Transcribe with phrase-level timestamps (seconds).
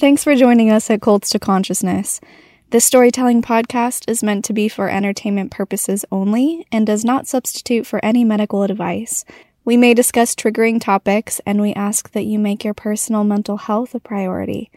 [0.00, 2.22] Thanks for joining us at Cults to Consciousness.
[2.70, 7.86] This storytelling podcast is meant to be for entertainment purposes only and does not substitute
[7.86, 9.26] for any medical advice.
[9.62, 13.94] We may discuss triggering topics, and we ask that you make your personal mental health
[13.94, 14.70] a priority.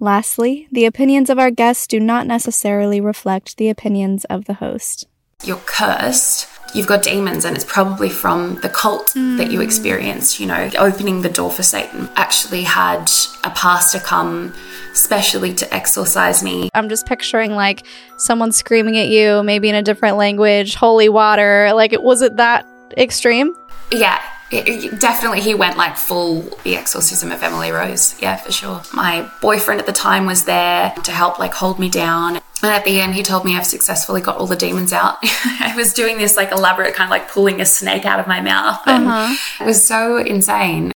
[0.00, 5.06] Lastly, the opinions of our guests do not necessarily reflect the opinions of the host.
[5.44, 6.46] You're cursed.
[6.76, 9.38] You've got demons, and it's probably from the cult mm.
[9.38, 12.06] that you experienced, you know, opening the door for Satan.
[12.16, 13.10] Actually, had
[13.44, 14.52] a pastor come
[14.92, 16.68] specially to exorcise me.
[16.74, 17.86] I'm just picturing like
[18.18, 21.72] someone screaming at you, maybe in a different language, holy water.
[21.72, 22.66] Like, was it that
[22.98, 23.54] extreme?
[23.90, 24.20] Yeah,
[24.50, 28.20] it, it, definitely he went like full the exorcism of emily rose.
[28.20, 28.82] Yeah for sure.
[28.92, 32.36] My boyfriend at the time was there to help like hold me down.
[32.62, 35.16] And at the end he told me i've successfully got all the demons out.
[35.22, 38.40] I was doing this like elaborate kind of like pulling a snake out of my
[38.40, 38.80] mouth.
[38.86, 39.64] And uh-huh.
[39.64, 40.92] it was so insane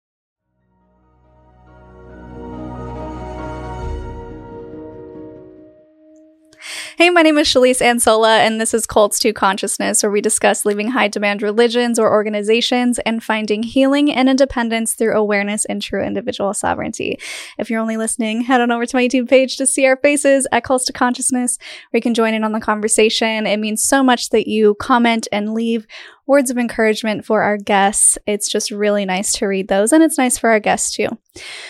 [6.98, 10.64] Hey, my name is Shalise Ansola, and this is Cults to Consciousness, where we discuss
[10.64, 16.02] leaving high demand religions or organizations and finding healing and independence through awareness and true
[16.02, 17.18] individual sovereignty.
[17.58, 20.46] If you're only listening, head on over to my YouTube page to see our faces
[20.52, 21.58] at Cults to Consciousness,
[21.90, 23.46] where you can join in on the conversation.
[23.46, 25.86] It means so much that you comment and leave
[26.26, 28.18] words of encouragement for our guests.
[28.26, 31.08] It's just really nice to read those, and it's nice for our guests too.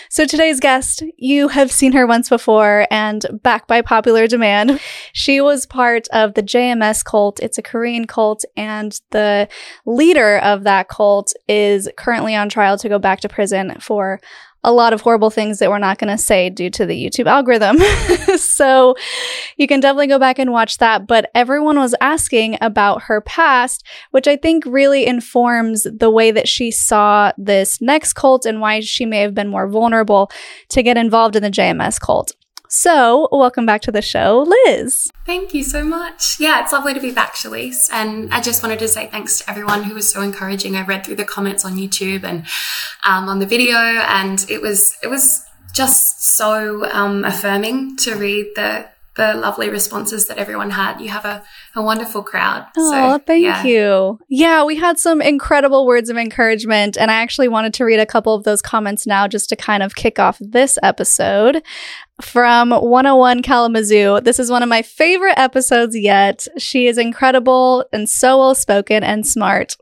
[0.09, 4.79] So, today's guest, you have seen her once before, and back by popular demand.
[5.13, 7.39] She was part of the JMS cult.
[7.39, 9.47] It's a Korean cult, and the
[9.85, 14.19] leader of that cult is currently on trial to go back to prison for
[14.67, 17.25] a lot of horrible things that we're not going to say due to the YouTube
[17.25, 17.77] algorithm.
[18.37, 18.95] so
[19.55, 21.07] you can definitely go back and watch that.
[21.07, 26.49] But everyone was asking about her past, which I think really informs the way that
[26.49, 30.29] she saw this next cult and why she may have been more vulnerable
[30.69, 32.33] to get involved in the JMS cult.
[32.69, 35.09] So, welcome back to the show, Liz.
[35.25, 36.37] Thank you so much.
[36.39, 37.89] Yeah, it's lovely to be back, Shalise.
[37.91, 40.75] And I just wanted to say thanks to everyone who was so encouraging.
[40.75, 42.45] I read through the comments on YouTube and
[43.05, 48.47] um, on the video, and it was it was just so um, affirming to read
[48.55, 51.01] the the lovely responses that everyone had.
[51.01, 51.43] You have a,
[51.75, 52.65] a wonderful crowd.
[52.77, 53.63] Oh, so, thank yeah.
[53.63, 54.19] you.
[54.29, 56.97] Yeah, we had some incredible words of encouragement.
[56.97, 59.83] And I actually wanted to read a couple of those comments now just to kind
[59.83, 61.63] of kick off this episode
[62.21, 64.21] from 101 Kalamazoo.
[64.21, 66.47] This is one of my favorite episodes yet.
[66.57, 69.75] She is incredible and so well spoken and smart.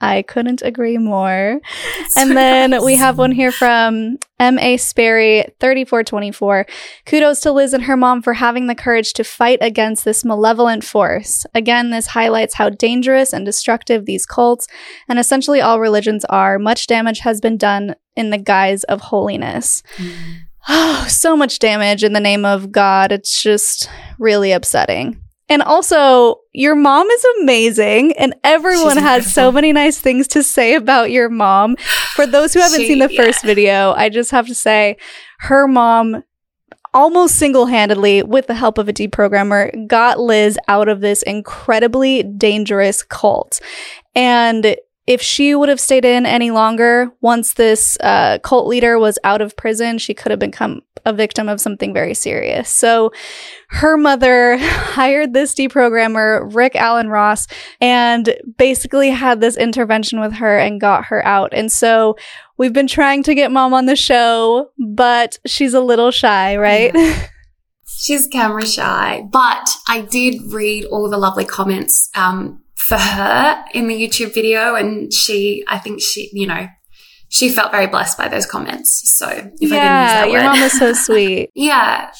[0.00, 1.60] I couldn't agree more.
[2.16, 4.76] And then we have one here from M.A.
[4.76, 6.66] Sperry, 3424.
[7.06, 10.82] Kudos to Liz and her mom for having the courage to fight against this malevolent
[10.84, 11.46] force.
[11.54, 14.66] Again, this highlights how dangerous and destructive these cults
[15.08, 16.58] and essentially all religions are.
[16.58, 19.82] Much damage has been done in the guise of holiness.
[19.96, 20.14] Mm.
[20.68, 23.12] Oh, so much damage in the name of God.
[23.12, 23.88] It's just
[24.18, 25.22] really upsetting.
[25.48, 30.74] And also, your mom is amazing, and everyone has so many nice things to say
[30.74, 31.76] about your mom.
[32.14, 33.22] For those who haven't she, seen the yeah.
[33.22, 34.98] first video, I just have to say,
[35.40, 36.22] her mom
[36.92, 42.22] almost single handedly, with the help of a deprogrammer, got Liz out of this incredibly
[42.22, 43.60] dangerous cult.
[44.14, 44.76] And
[45.06, 49.40] if she would have stayed in any longer, once this uh, cult leader was out
[49.40, 52.68] of prison, she could have become a victim of something very serious.
[52.68, 53.12] So
[53.68, 57.46] her mother hired this deprogrammer, Rick Alan Ross,
[57.80, 61.52] and basically had this intervention with her and got her out.
[61.52, 62.16] And so
[62.56, 66.92] we've been trying to get mom on the show, but she's a little shy, right?
[66.94, 67.26] Yeah.
[68.00, 73.88] She's camera shy, but I did read all the lovely comments um, for her in
[73.88, 74.76] the YouTube video.
[74.76, 76.68] And she, I think she, you know,
[77.28, 79.02] she felt very blessed by those comments.
[79.16, 80.46] So if yeah, I can use that your word.
[80.46, 81.50] mom is so sweet.
[81.54, 82.10] yeah.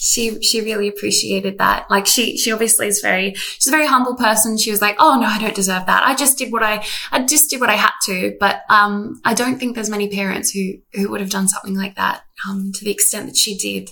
[0.00, 1.90] She she really appreciated that.
[1.90, 4.56] Like she she obviously is very she's a very humble person.
[4.56, 6.06] She was like, "Oh no, I don't deserve that.
[6.06, 9.34] I just did what I I just did what I had to." But um, I
[9.34, 12.84] don't think there's many parents who who would have done something like that um, to
[12.84, 13.90] the extent that she did.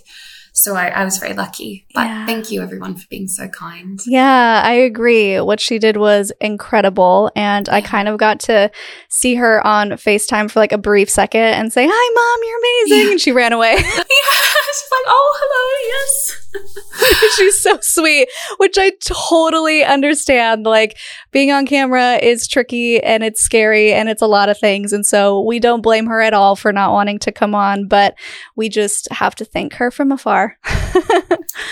[0.56, 1.86] So I, I was very lucky.
[1.94, 2.26] But yeah.
[2.26, 4.00] thank you everyone for being so kind.
[4.06, 5.38] Yeah, I agree.
[5.38, 7.30] What she did was incredible.
[7.36, 8.70] And I kind of got to
[9.10, 13.06] see her on FaceTime for like a brief second and say, Hi, mom, you're amazing.
[13.06, 13.10] Yeah.
[13.12, 13.76] And she ran away.
[13.80, 14.45] yeah.
[14.76, 15.66] She's like, Oh, hello.
[15.88, 17.36] Yes.
[17.36, 18.28] She's so sweet,
[18.58, 20.64] which I totally understand.
[20.64, 20.96] Like
[21.32, 24.92] being on camera is tricky and it's scary and it's a lot of things.
[24.92, 28.14] And so we don't blame her at all for not wanting to come on, but
[28.54, 30.58] we just have to thank her from afar.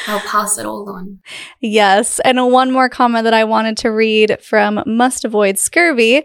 [0.06, 1.20] I'll pass it all on.
[1.60, 2.20] Yes.
[2.20, 6.24] And one more comment that I wanted to read from Must Avoid Scurvy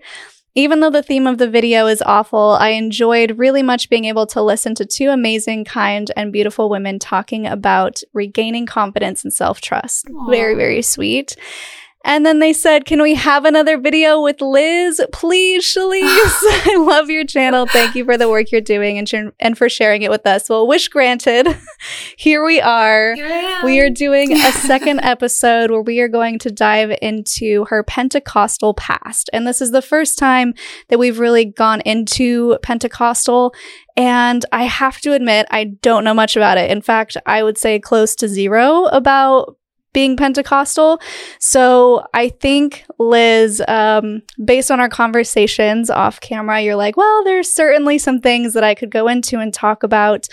[0.55, 4.25] Even though the theme of the video is awful, I enjoyed really much being able
[4.27, 9.61] to listen to two amazing, kind, and beautiful women talking about regaining confidence and self
[9.61, 10.07] trust.
[10.29, 11.35] Very, very sweet.
[12.05, 15.01] And then they said, Can we have another video with Liz?
[15.11, 16.01] Please, Shalise.
[16.05, 17.65] I love your channel.
[17.65, 20.49] Thank you for the work you're doing and, sh- and for sharing it with us.
[20.49, 21.47] Well, wish granted.
[22.17, 23.15] Here we are.
[23.63, 28.73] We are doing a second episode where we are going to dive into her Pentecostal
[28.73, 29.29] past.
[29.33, 30.53] And this is the first time
[30.87, 33.53] that we've really gone into Pentecostal.
[33.97, 36.71] And I have to admit, I don't know much about it.
[36.71, 39.57] In fact, I would say close to zero about
[39.91, 41.01] being Pentecostal.
[41.39, 47.51] So I think, Liz, um, based on our conversations off camera, you're like, well, there's
[47.51, 50.27] certainly some things that I could go into and talk about.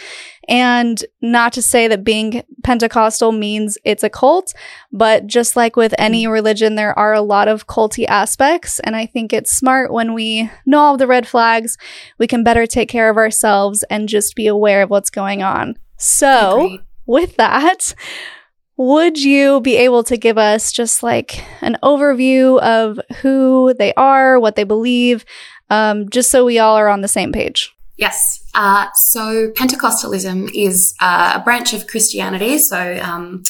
[0.49, 4.55] And not to say that being Pentecostal means it's a cult,
[4.93, 8.79] but just like with any religion, there are a lot of culty aspects.
[8.81, 11.77] And I think it's smart when we know all the red flags,
[12.19, 15.77] we can better take care of ourselves and just be aware of what's going on.
[15.97, 17.95] So, with that,
[18.77, 24.39] would you be able to give us just like an overview of who they are,
[24.39, 25.25] what they believe,
[25.71, 27.75] um, just so we all are on the same page?
[27.97, 28.45] Yes.
[28.55, 32.59] Uh, so Pentecostalism is uh, a branch of Christianity.
[32.59, 33.43] So um,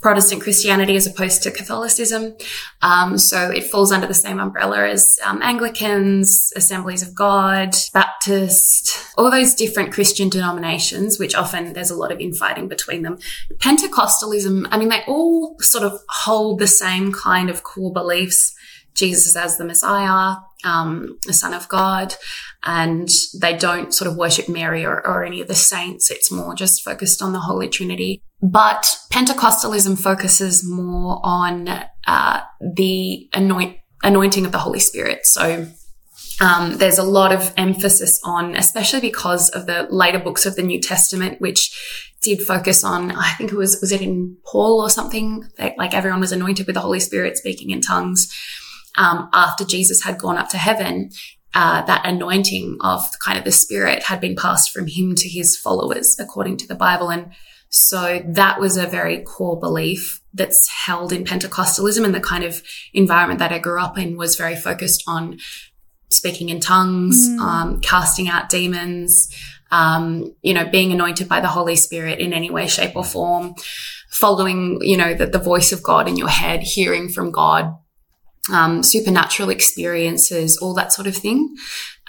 [0.00, 2.34] Protestant Christianity as opposed to Catholicism.
[2.80, 8.98] Um, so it falls under the same umbrella as um, Anglicans, Assemblies of God, Baptist,
[9.18, 13.18] all those different Christian denominations, which often there's a lot of infighting between them.
[13.58, 18.54] Pentecostalism, I mean, they all sort of hold the same kind of core beliefs.
[18.92, 22.14] Jesus as the Messiah, um, the Son of God,
[22.64, 23.08] and
[23.40, 26.10] they don't sort of worship Mary or, or any of the saints.
[26.10, 28.20] It's more just focused on the Holy Trinity.
[28.42, 31.68] But Pentecostalism focuses more on
[32.06, 35.26] uh, the anoint, anointing of the Holy Spirit.
[35.26, 35.66] So
[36.40, 40.62] um, there's a lot of emphasis on, especially because of the later books of the
[40.62, 44.90] New Testament, which did focus on, I think it was, was it in Paul or
[44.90, 45.44] something?
[45.56, 48.34] That, like everyone was anointed with the Holy Spirit speaking in tongues
[48.96, 51.10] um, after Jesus had gone up to heaven.
[51.52, 55.56] Uh, that anointing of kind of the Spirit had been passed from him to his
[55.56, 57.10] followers, according to the Bible.
[57.10, 57.32] And
[57.70, 62.62] so that was a very core belief that's held in Pentecostalism and the kind of
[62.92, 65.38] environment that I grew up in was very focused on
[66.10, 67.40] speaking in tongues, Mm.
[67.40, 69.32] um, casting out demons,
[69.70, 73.54] um, you know, being anointed by the Holy Spirit in any way, shape, or form,
[74.10, 77.76] following, you know, the, the voice of God in your head, hearing from God,
[78.52, 81.54] um, supernatural experiences, all that sort of thing.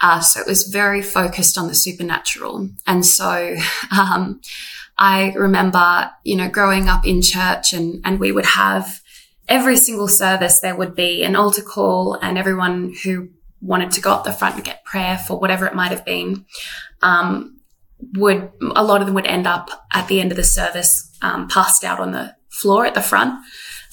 [0.00, 2.68] Uh, so it was very focused on the supernatural.
[2.84, 3.54] And so,
[3.96, 4.40] um,
[5.02, 9.00] I remember, you know, growing up in church and, and we would have
[9.48, 14.12] every single service, there would be an altar call and everyone who wanted to go
[14.12, 16.46] up the front and get prayer for whatever it might have been,
[17.02, 17.58] um,
[18.14, 21.48] would, a lot of them would end up at the end of the service, um,
[21.48, 23.34] passed out on the floor at the front.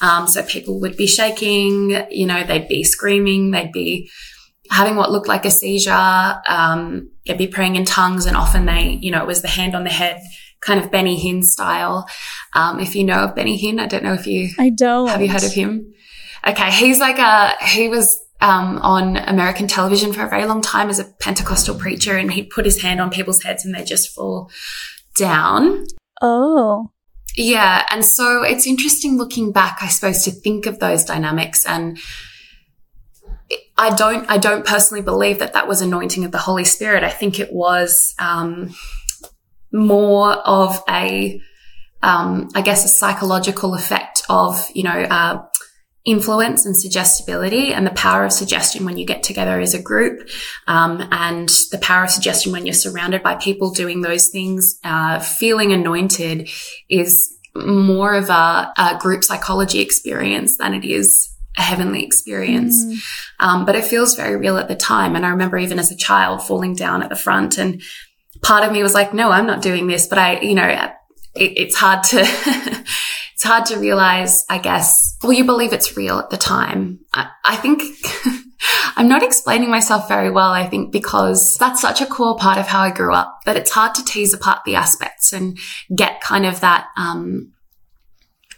[0.01, 4.11] Um, so people would be shaking, you know, they'd be screaming, they'd be
[4.69, 8.99] having what looked like a seizure, um, they'd be praying in tongues and often they,
[9.01, 10.21] you know, it was the hand on the head,
[10.61, 12.07] kind of Benny Hinn style.
[12.53, 15.07] Um, if you know of Benny Hinn, I don't know if you I don't.
[15.07, 15.93] have you heard of him?
[16.47, 20.89] Okay, he's like a he was um, on American television for a very long time
[20.89, 24.13] as a Pentecostal preacher, and he'd put his hand on people's heads and they just
[24.13, 24.49] fall
[25.17, 25.85] down.
[26.21, 26.91] Oh.
[27.35, 31.97] Yeah, and so it's interesting looking back, I suppose, to think of those dynamics and.
[33.79, 34.29] I don't.
[34.29, 37.03] I don't personally believe that that was anointing of the Holy Spirit.
[37.03, 38.75] I think it was um,
[39.71, 41.41] more of a,
[42.01, 45.43] um, I guess, a psychological effect of you know uh,
[46.05, 47.73] influence and suggestibility.
[47.73, 50.27] And the power of suggestion when you get together as a group
[50.67, 55.19] um, and the power of suggestion when you're surrounded by people doing those things uh,
[55.19, 56.49] feeling anointed
[56.89, 62.85] is more of a, a group psychology experience than it is a heavenly experience.
[62.85, 62.97] Mm.
[63.39, 65.15] um, but it feels very real at the time.
[65.15, 67.81] And i remember even as a child falling down at the front and
[68.41, 70.07] part of me was like no i'm not doing this.
[70.07, 70.93] But i you know it,
[71.35, 72.19] it's hard to
[73.33, 75.17] it's hard to realize i guess.
[75.23, 76.99] Well you believe it's real at the time?
[77.13, 77.83] I, I think
[78.95, 82.67] i'm not explaining myself very well i think because that's such a core part of
[82.67, 85.57] how i grew up that it's hard to tease apart the aspects and
[85.95, 87.53] get kind of that um,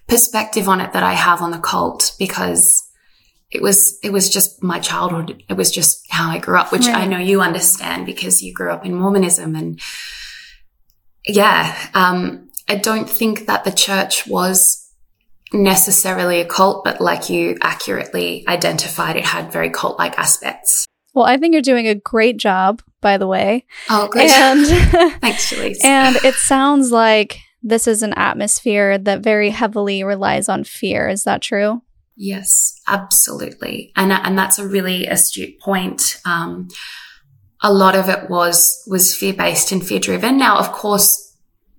[0.08, 2.81] perspective on it that i have on the cult because
[3.52, 6.88] it was it was just my childhood it was just how i grew up which
[6.88, 9.80] i know you understand because you grew up in mormonism and
[11.28, 14.78] yeah um i don't think that the church was
[15.54, 21.26] necessarily a cult but like you accurately identified it had very cult like aspects Well,
[21.26, 23.66] I think you're doing a great job, by the way.
[23.90, 24.32] Oh, good.
[24.32, 24.66] And
[25.22, 25.84] Thanks, Shalise.
[25.84, 31.10] and it sounds like this is an atmosphere that very heavily relies on fear.
[31.10, 31.82] Is that true?
[32.16, 33.92] Yes, absolutely.
[33.96, 36.20] And, and that's a really astute point.
[36.26, 36.68] Um,
[37.62, 40.38] a lot of it was, was fear based and fear driven.
[40.38, 41.32] Now, of course,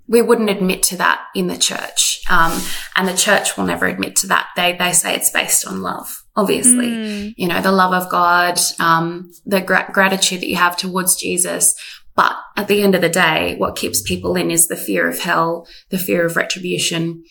[0.08, 2.22] we wouldn't admit to that in the church.
[2.28, 2.60] Um,
[2.96, 4.48] and the church will never admit to that.
[4.56, 6.88] They, they say it's based on love, obviously.
[6.88, 7.34] Mm.
[7.36, 11.74] You know, the love of God, um, the gra- gratitude that you have towards Jesus.
[12.14, 15.20] But at the end of the day, what keeps people in is the fear of
[15.20, 17.24] hell, the fear of retribution,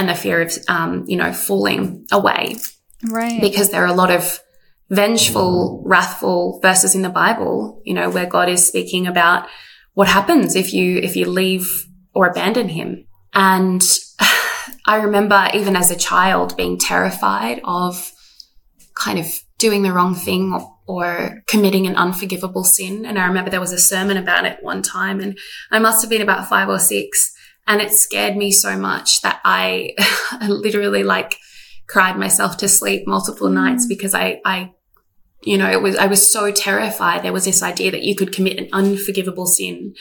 [0.00, 2.56] and the fear of, um, you know, falling away.
[3.08, 3.40] Right.
[3.40, 4.40] Because there are a lot of
[4.88, 9.46] vengeful, wrathful verses in the Bible, you know, where God is speaking about
[9.94, 13.06] what happens if you, if you leave or abandon him.
[13.34, 13.82] And
[14.86, 18.10] I remember even as a child being terrified of
[18.94, 19.26] kind of
[19.58, 23.04] doing the wrong thing or, or, committing an unforgivable sin.
[23.04, 25.38] And I remember there was a sermon about it one time and
[25.70, 27.34] I must have been about five or six
[27.70, 29.94] and it scared me so much that I
[30.48, 31.36] literally like
[31.86, 33.54] cried myself to sleep multiple mm.
[33.54, 34.72] nights because I, I,
[35.42, 37.22] you know, it was, I was so terrified.
[37.22, 39.94] There was this idea that you could commit an unforgivable sin.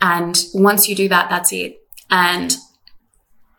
[0.00, 1.78] And once you do that, that's it.
[2.10, 2.56] And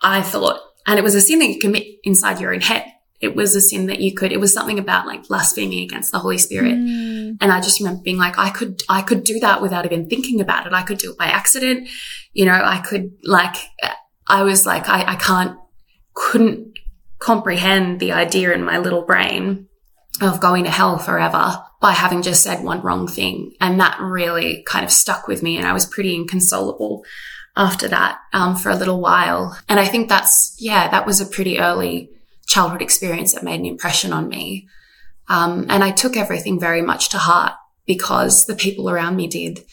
[0.01, 2.85] I thought, and it was a sin that you commit inside your own head.
[3.21, 6.19] It was a sin that you could, it was something about like blaspheming against the
[6.19, 6.75] Holy Spirit.
[6.75, 7.37] Mm.
[7.39, 10.41] And I just remember being like, I could, I could do that without even thinking
[10.41, 10.73] about it.
[10.73, 11.87] I could do it by accident.
[12.33, 13.55] You know, I could like,
[14.27, 15.57] I was like, I, I can't,
[16.13, 16.77] couldn't
[17.19, 19.67] comprehend the idea in my little brain
[20.21, 23.53] of going to hell forever by having just said one wrong thing.
[23.59, 25.57] And that really kind of stuck with me.
[25.57, 27.05] And I was pretty inconsolable
[27.55, 29.57] after that um, for a little while.
[29.69, 32.09] And I think that's, yeah, that was a pretty early
[32.47, 34.67] childhood experience that made an impression on me.
[35.27, 37.53] Um, and I took everything very much to heart
[37.85, 39.63] because the people around me did.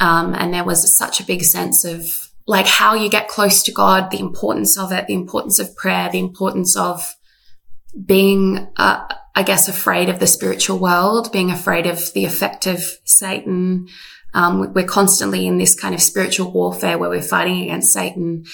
[0.00, 3.72] Um, and there was such a big sense of like how you get close to
[3.72, 7.14] God, the importance of it, the importance of prayer, the importance of
[8.06, 12.82] being, uh, I guess, afraid of the spiritual world, being afraid of the effect of
[13.04, 13.88] Satan.
[14.32, 18.44] Um, we're constantly in this kind of spiritual warfare where we're fighting against Satan.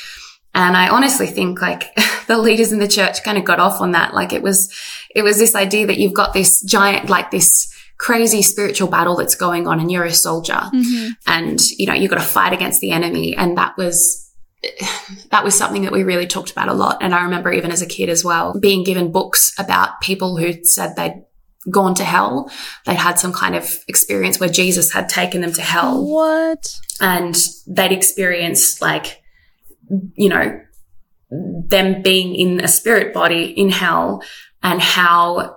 [0.57, 1.95] And I honestly think like
[2.27, 4.15] the leaders in the church kind of got off on that.
[4.15, 4.75] Like it was,
[5.15, 9.35] it was this idea that you've got this giant, like this crazy spiritual battle that's
[9.35, 11.11] going on and you're a soldier mm-hmm.
[11.27, 13.37] and, you know, you've got to fight against the enemy.
[13.37, 14.33] And that was,
[15.31, 17.03] that was something that we really talked about a lot.
[17.03, 20.65] And I remember even as a kid as well, being given books about people who
[20.65, 21.23] said they'd
[21.71, 22.51] gone to hell.
[22.87, 26.07] They'd had some kind of experience where Jesus had taken them to hell.
[26.07, 26.75] What?
[27.01, 27.37] And
[27.67, 29.23] they'd experienced like,
[30.15, 30.61] you know,
[31.31, 34.23] them being in a spirit body in hell
[34.63, 35.57] and how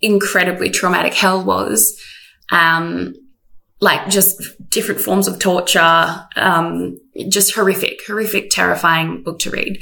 [0.00, 2.00] incredibly traumatic hell was.
[2.50, 3.14] Um,
[3.80, 9.78] like just different forms of torture, um, just horrific, horrific, terrifying book to read.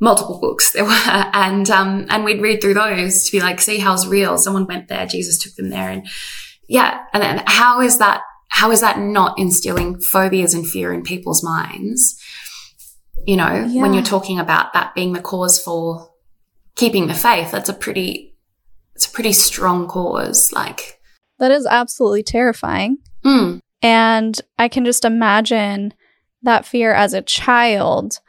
[0.00, 0.90] Multiple books there were,
[1.32, 4.38] and um, and we'd read through those to be like, see how's real.
[4.38, 6.06] Someone went there, Jesus took them there, and
[6.68, 8.22] yeah, and then how is that?
[8.48, 12.20] How is that not instilling phobias and fear in people's minds?
[13.26, 13.82] You know, yeah.
[13.82, 16.10] when you're talking about that being the cause for
[16.76, 18.36] keeping the faith, that's a pretty,
[18.94, 20.52] it's a pretty strong cause.
[20.52, 21.00] Like
[21.38, 22.98] that is absolutely terrifying.
[23.24, 23.60] Mm.
[23.82, 25.94] And I can just imagine
[26.42, 28.20] that fear as a child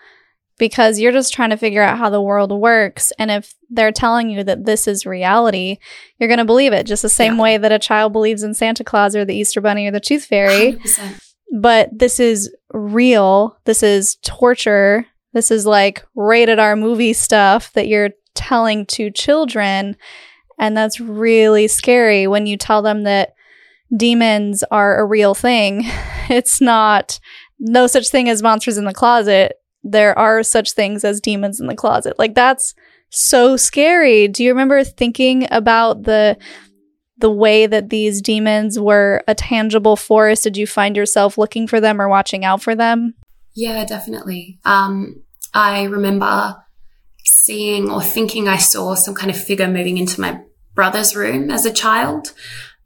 [0.58, 3.12] because you're just trying to figure out how the world works.
[3.20, 5.78] And if they're telling you that this is reality,
[6.18, 7.42] you're going to believe it just the same yeah.
[7.42, 10.26] way that a child believes in Santa Claus or the Easter Bunny or the Tooth
[10.26, 10.74] Fairy.
[10.86, 11.22] 100%.
[11.52, 13.58] But this is real.
[13.66, 15.06] This is torture.
[15.34, 19.98] This is like rated R movie stuff that you're telling to children.
[20.58, 23.34] And that's really scary when you tell them that
[23.96, 25.84] demons are a real thing.
[26.28, 27.20] It's not
[27.60, 29.58] no such thing as monsters in the closet.
[29.84, 32.18] There are such things as demons in the closet.
[32.18, 32.74] Like that's
[33.12, 34.28] so scary.
[34.28, 36.36] Do you remember thinking about the
[37.18, 40.42] the way that these demons were a tangible force?
[40.42, 43.14] Did you find yourself looking for them or watching out for them?
[43.54, 44.60] Yeah, definitely.
[44.66, 46.58] Um, I remember
[47.24, 50.42] seeing or thinking I saw some kind of figure moving into my
[50.74, 52.34] brother's room as a child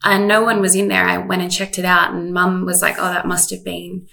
[0.03, 1.05] and no one was in there.
[1.05, 4.07] I went and checked it out and mum was like, Oh, that must have been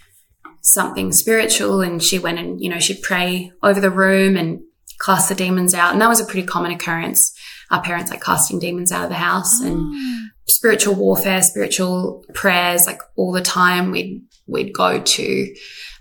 [0.62, 1.80] something spiritual.
[1.80, 4.62] And she went and, you know, she'd pray over the room and
[5.04, 5.92] cast the demons out.
[5.92, 7.35] And that was a pretty common occurrence.
[7.70, 9.66] Our parents like casting demons out of the house oh.
[9.66, 13.90] and spiritual warfare, spiritual prayers, like all the time.
[13.90, 15.54] We'd, we'd go to,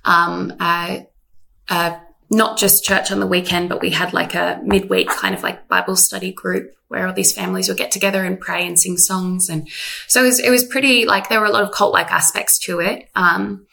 [0.03, 0.53] um,
[2.29, 5.67] not just church on the weekend, but we had like a midweek kind of like
[5.67, 9.49] Bible study group where all these families would get together and pray and sing songs.
[9.49, 9.67] And
[10.07, 12.59] so it was, it was pretty like there were a lot of cult like aspects
[12.59, 13.09] to it.
[13.15, 13.67] Um,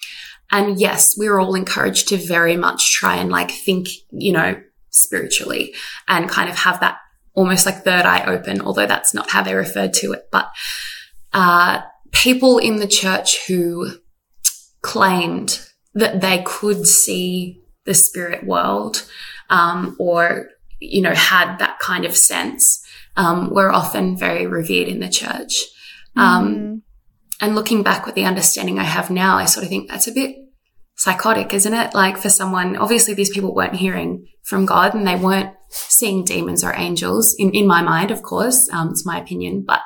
[0.50, 4.60] and yes, we were all encouraged to very much try and like think, you know,
[4.90, 5.74] spiritually
[6.08, 6.98] and kind of have that
[7.34, 10.28] almost like third eye open, although that's not how they referred to it.
[10.30, 10.50] But,
[11.32, 11.80] uh,
[12.12, 13.92] people in the church who
[14.82, 19.08] claimed that they could see the spirit world,
[19.50, 20.48] um, or,
[20.80, 22.84] you know, had that kind of sense,
[23.16, 25.64] um, were often very revered in the church.
[26.16, 26.82] Um, mm.
[27.40, 30.12] and looking back with the understanding I have now, I sort of think that's a
[30.12, 30.36] bit
[30.96, 31.94] psychotic, isn't it?
[31.94, 36.62] Like for someone, obviously these people weren't hearing from God and they weren't seeing demons
[36.62, 38.68] or angels in, in my mind, of course.
[38.72, 39.80] Um, it's my opinion, but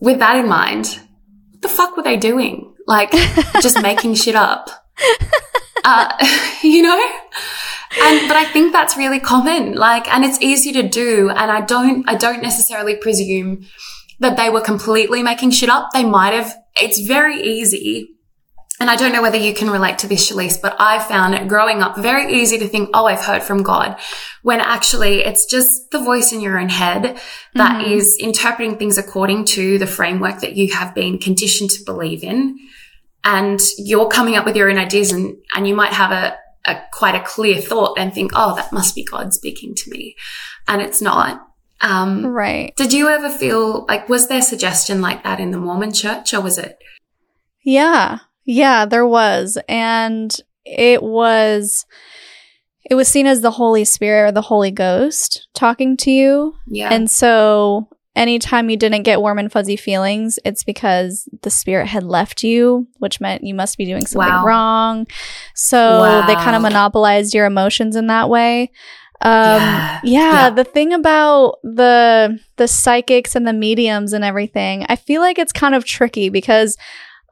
[0.00, 0.98] with that in mind,
[1.50, 2.74] what the fuck were they doing?
[2.86, 3.10] Like
[3.60, 4.70] just making shit up.
[5.84, 6.08] Uh,
[6.62, 7.10] you know?
[8.02, 9.74] And, but I think that's really common.
[9.74, 11.28] Like, and it's easy to do.
[11.30, 13.66] And I don't, I don't necessarily presume
[14.20, 15.88] that they were completely making shit up.
[15.92, 18.16] They might have, it's very easy.
[18.80, 21.48] And I don't know whether you can relate to this, Shalise, but I found it
[21.48, 24.00] growing up very easy to think, oh, I've heard from God,
[24.42, 27.20] when actually it's just the voice in your own head
[27.54, 27.92] that mm-hmm.
[27.92, 32.58] is interpreting things according to the framework that you have been conditioned to believe in
[33.22, 36.80] and you're coming up with your own ideas and, and you might have a, a
[36.90, 40.16] quite a clear thought and think, oh, that must be God speaking to me.
[40.66, 41.46] And it's not.
[41.82, 42.74] Um, right.
[42.76, 46.40] Did you ever feel like, was there suggestion like that in the Mormon church or
[46.40, 46.78] was it?
[47.62, 48.20] Yeah.
[48.50, 49.56] Yeah, there was.
[49.68, 51.86] And it was,
[52.88, 56.54] it was seen as the Holy Spirit or the Holy Ghost talking to you.
[56.66, 56.92] Yeah.
[56.92, 62.02] And so anytime you didn't get warm and fuzzy feelings, it's because the spirit had
[62.02, 64.44] left you, which meant you must be doing something wow.
[64.44, 65.06] wrong.
[65.54, 66.26] So wow.
[66.26, 68.72] they kind of monopolized your emotions in that way.
[69.22, 70.00] Um, yeah.
[70.02, 75.20] Yeah, yeah, the thing about the the psychics and the mediums and everything, I feel
[75.20, 76.76] like it's kind of tricky because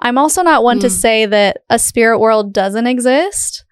[0.01, 0.83] I'm also not one mm.
[0.83, 3.65] to say that a spirit world doesn't exist.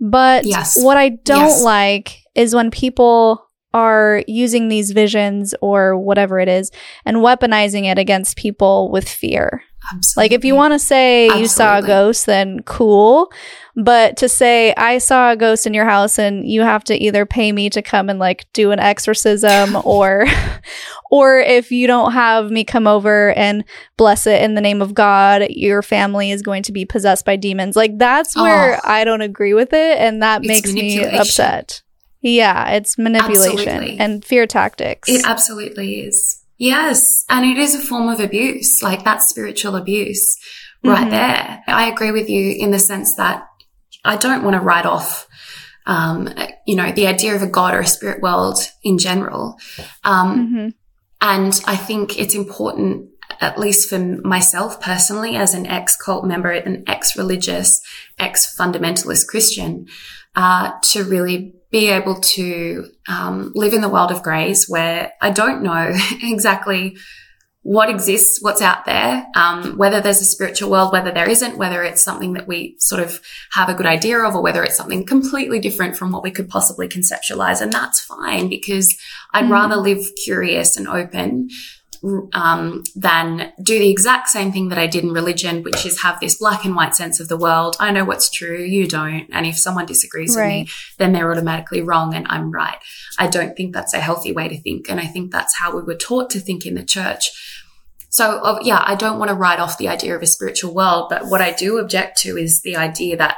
[0.00, 0.82] But yes.
[0.82, 1.62] what I don't yes.
[1.62, 6.70] like is when people are using these visions or whatever it is
[7.04, 9.62] and weaponizing it against people with fear.
[9.94, 10.22] Absolutely.
[10.22, 11.42] Like if you want to say Absolutely.
[11.42, 13.32] you saw a ghost, then cool.
[13.76, 17.24] But to say I saw a ghost in your house and you have to either
[17.24, 20.26] pay me to come and like do an exorcism or
[21.10, 23.64] or if you don't have me come over and
[23.96, 27.36] bless it in the name of God, your family is going to be possessed by
[27.36, 27.74] demons.
[27.74, 31.82] Like that's where oh, I don't agree with it and that makes me upset.
[32.22, 33.98] Yeah, it's manipulation absolutely.
[33.98, 35.08] and fear tactics.
[35.08, 36.44] It absolutely is.
[36.58, 37.24] Yes.
[37.30, 40.36] And it is a form of abuse, like that's spiritual abuse
[40.84, 41.10] right mm-hmm.
[41.10, 41.62] there.
[41.66, 43.46] I agree with you in the sense that
[44.04, 45.26] I don't want to write off,
[45.86, 46.28] um,
[46.66, 49.56] you know, the idea of a God or a spirit world in general.
[50.04, 50.68] Um, mm-hmm.
[51.22, 53.08] and I think it's important
[53.40, 57.80] at least for myself personally, as an ex cult member, an ex religious,
[58.18, 59.86] ex fundamentalist Christian,
[60.36, 65.30] uh, to really be able to um, live in the world of grays where I
[65.30, 66.96] don't know exactly
[67.62, 71.82] what exists, what's out there, um, whether there's a spiritual world, whether there isn't, whether
[71.82, 73.20] it's something that we sort of
[73.52, 76.48] have a good idea of, or whether it's something completely different from what we could
[76.48, 77.60] possibly conceptualize.
[77.60, 78.98] And that's fine because
[79.34, 79.50] I'd mm.
[79.50, 81.50] rather live curious and open
[82.32, 86.18] um, than do the exact same thing that I did in religion, which is have
[86.20, 87.76] this black and white sense of the world.
[87.78, 89.28] I know what's true, you don't.
[89.32, 90.60] And if someone disagrees right.
[90.60, 92.78] with me, then they're automatically wrong and I'm right.
[93.18, 94.88] I don't think that's a healthy way to think.
[94.88, 97.30] And I think that's how we were taught to think in the church.
[98.08, 101.08] So, uh, yeah, I don't want to write off the idea of a spiritual world,
[101.10, 103.36] but what I do object to is the idea that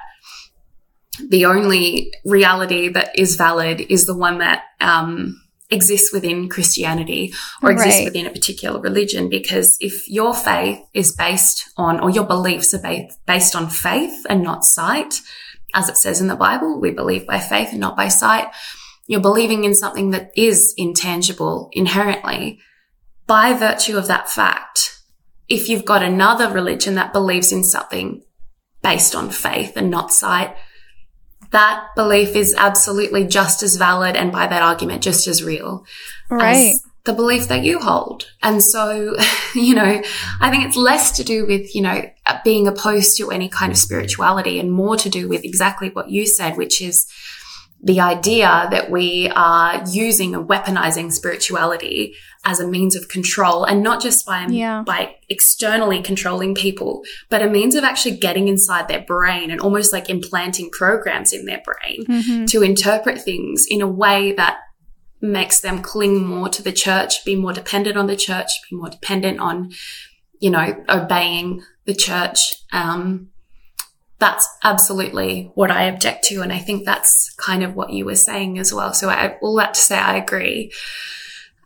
[1.29, 5.42] the only reality that is valid is the one that um,
[5.73, 7.33] exists within Christianity
[7.63, 9.29] or exists within a particular religion.
[9.29, 14.25] Because if your faith is based on, or your beliefs are based, based on faith
[14.29, 15.21] and not sight,
[15.75, 18.49] as it says in the Bible, we believe by faith and not by sight.
[19.07, 22.61] You're believing in something that is intangible inherently.
[23.27, 25.01] By virtue of that fact,
[25.49, 28.23] if you've got another religion that believes in something
[28.83, 30.55] based on faith and not sight,
[31.53, 35.85] that belief is absolutely just as valid and by that argument just as real
[36.31, 36.75] right.
[36.75, 38.31] as the belief that you hold.
[38.43, 39.17] And so,
[39.55, 40.03] you know,
[40.41, 42.11] I think it's less to do with, you know,
[42.45, 46.27] being opposed to any kind of spirituality and more to do with exactly what you
[46.27, 47.11] said, which is
[47.85, 52.15] the idea that we are using and weaponizing spirituality
[52.45, 54.83] as a means of control and not just by, Yeah.
[54.87, 59.93] by externally controlling people, but a means of actually getting inside their brain and almost
[59.93, 62.47] like implanting programs in their brain Mhm.
[62.51, 64.59] to interpret things in a way that
[65.21, 68.91] makes them cling more to the church, be more dependent on the church, be more
[68.91, 69.73] dependent on,
[70.39, 72.55] you know, obeying the church.
[72.73, 73.29] Um,
[74.23, 76.43] that's absolutely what I object to.
[76.43, 78.95] And I think that's kind of what you were saying as well.
[78.95, 80.73] So I, all that to say, I agree.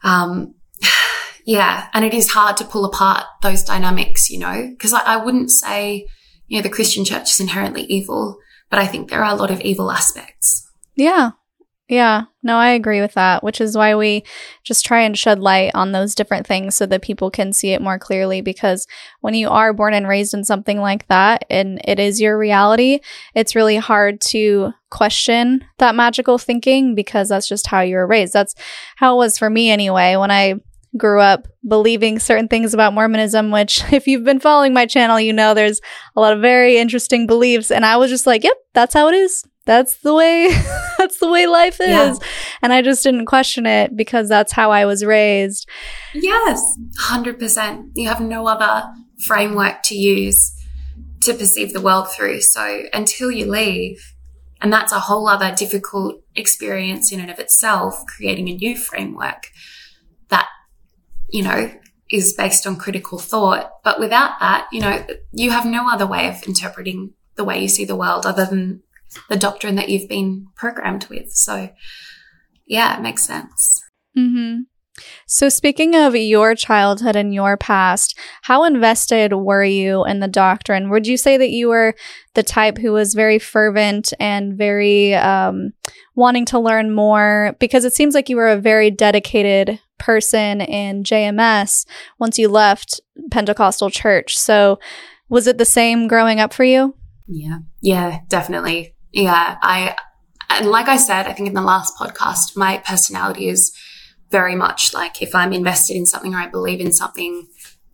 [0.03, 0.55] Um,
[1.45, 1.89] yeah.
[1.93, 5.51] And it is hard to pull apart those dynamics, you know, because I, I wouldn't
[5.51, 6.09] say,
[6.47, 8.39] you know, the Christian church is inherently evil,
[8.71, 10.67] but I think there are a lot of evil aspects.
[10.95, 11.33] Yeah.
[11.89, 12.25] Yeah.
[12.43, 14.25] No, I agree with that, which is why we
[14.65, 17.81] just try and shed light on those different things so that people can see it
[17.81, 18.41] more clearly.
[18.41, 18.89] Because
[19.21, 22.99] when you are born and raised in something like that and it is your reality,
[23.35, 28.33] it's really hard to question that magical thinking because that's just how you were raised.
[28.33, 28.57] That's
[28.97, 30.17] how it was for me anyway.
[30.17, 30.55] When I
[30.97, 35.33] grew up believing certain things about Mormonism, which, if you've been following my channel, you
[35.33, 35.81] know there's
[36.17, 37.71] a lot of very interesting beliefs.
[37.71, 39.45] And I was just like, yep, that's how it is.
[39.67, 40.49] That's the way,
[40.99, 41.89] that's the way life is.
[41.89, 42.15] Yeah.
[42.63, 45.69] And I just didn't question it because that's how I was raised.
[46.15, 46.63] Yes,
[47.01, 47.91] 100%.
[47.95, 50.53] You have no other framework to use
[51.23, 52.41] to perceive the world through.
[52.41, 54.15] So until you leave,
[54.61, 59.51] and that's a whole other difficult experience in and of itself, creating a new framework
[60.29, 60.47] that,
[61.29, 61.73] you know,
[62.11, 63.71] is based on critical thought.
[63.83, 67.69] But without that, you know, you have no other way of interpreting the way you
[67.69, 68.83] see the world other than
[69.29, 71.33] the doctrine that you've been programmed with.
[71.33, 71.71] So,
[72.67, 73.83] yeah, it makes sense.
[74.15, 74.61] hmm
[75.27, 80.91] So, speaking of your childhood and your past, how invested were you in the doctrine?
[80.91, 81.95] Would you say that you were
[82.35, 85.73] the type who was very fervent and very um,
[86.15, 87.57] wanting to learn more?
[87.59, 91.87] Because it seems like you were a very dedicated person in JMS
[92.19, 94.37] once you left Pentecostal church.
[94.37, 94.79] So,
[95.29, 96.95] was it the same growing up for you?
[97.29, 97.59] Yeah.
[97.83, 98.96] Yeah, definitely.
[99.17, 99.57] Yeah.
[99.63, 99.97] I,
[100.51, 103.73] and like I said, I think in the last podcast, my personality is
[104.31, 107.49] very much like if I'm invested in something or I believe in something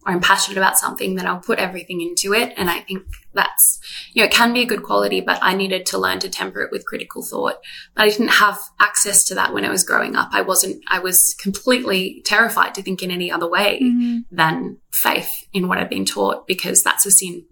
[0.05, 2.53] or I'm passionate about something, then I'll put everything into it.
[2.57, 3.05] And I think
[3.35, 3.79] that's,
[4.13, 6.61] you know, it can be a good quality, but I needed to learn to temper
[6.61, 7.59] it with critical thought.
[7.95, 10.31] But I didn't have access to that when I was growing up.
[10.33, 14.35] I wasn't, I was completely terrified to think in any other way mm-hmm.
[14.35, 17.45] than faith in what I'd been taught because that's a sin.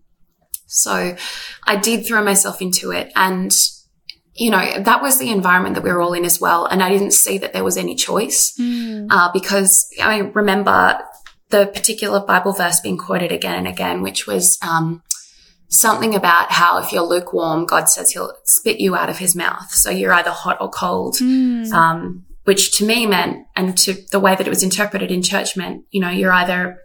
[0.71, 1.17] So
[1.65, 3.53] I did throw myself into it and
[4.35, 6.65] you know, that was the environment that we were all in as well.
[6.65, 8.59] And I didn't see that there was any choice,
[9.11, 10.99] uh, because I remember
[11.51, 15.03] the particular Bible verse being quoted again and again, which was, um,
[15.69, 19.71] something about how if you're lukewarm, God says he'll spit you out of his mouth.
[19.73, 21.17] So you're either hot or cold.
[21.17, 21.71] Mm.
[21.73, 25.57] Um, which to me meant, and to the way that it was interpreted in church
[25.57, 26.79] meant, you know, you're either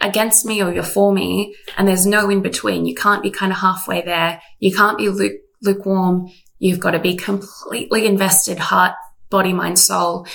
[0.00, 2.86] against me or you're for me, and there's no in between.
[2.86, 4.40] You can't be kind of halfway there.
[4.60, 6.30] You can't be luke- lukewarm.
[6.58, 8.94] You've got to be completely invested, heart,
[9.30, 10.26] body, mind, soul.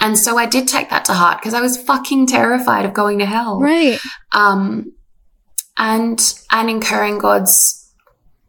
[0.00, 3.18] And so I did take that to heart because I was fucking terrified of going
[3.20, 3.98] to hell Right.
[4.32, 4.92] um,
[5.78, 7.92] and and incurring God's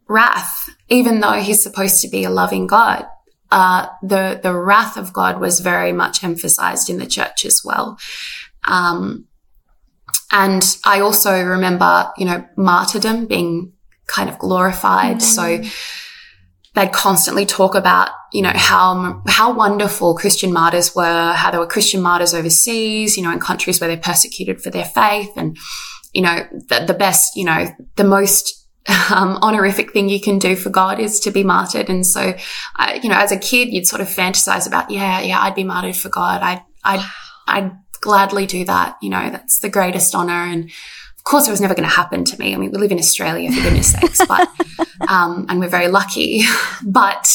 [0.08, 3.06] wrath, even though He's supposed to be a loving God.
[3.50, 7.98] Uh, the the wrath of God was very much emphasized in the church as well.
[8.64, 9.26] Um,
[10.34, 13.72] and I also remember, you know, martyrdom being
[14.08, 15.22] kind of glorified.
[15.22, 15.62] So
[16.74, 21.68] they'd constantly talk about, you know, how, how wonderful Christian martyrs were, how there were
[21.68, 25.56] Christian martyrs overseas, you know, in countries where they're persecuted for their faith and,
[26.12, 28.66] you know, the, the best, you know, the most,
[29.14, 31.88] um, honorific thing you can do for God is to be martyred.
[31.88, 32.34] And so,
[32.74, 35.62] I, you know, as a kid, you'd sort of fantasize about, yeah, yeah, I'd be
[35.62, 36.42] martyred for God.
[36.42, 37.06] I, I'd,
[37.46, 37.70] I'd
[38.04, 38.98] gladly do that.
[39.00, 40.44] You know, that's the greatest honor.
[40.44, 42.54] And of course, it was never going to happen to me.
[42.54, 44.46] I mean, we live in Australia, for goodness sakes, but,
[45.08, 46.42] um, and we're very lucky,
[46.84, 47.26] but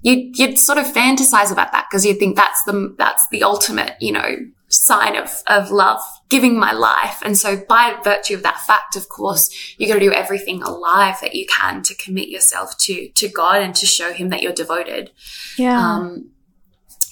[0.00, 3.96] you, you'd sort of fantasize about that because you'd think that's the, that's the ultimate,
[4.00, 4.36] you know,
[4.68, 7.18] sign of, of love, giving my life.
[7.22, 11.16] And so by virtue of that fact, of course, you got to do everything alive
[11.20, 14.52] that you can to commit yourself to, to God and to show him that you're
[14.52, 15.10] devoted.
[15.58, 15.78] Yeah.
[15.78, 16.30] Um,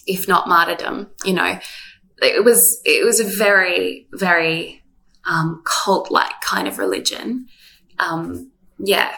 [0.07, 1.59] if not martyrdom, you know,
[2.23, 4.83] it was, it was a very, very,
[5.29, 7.47] um, cult like kind of religion.
[7.99, 9.15] Um, yeah.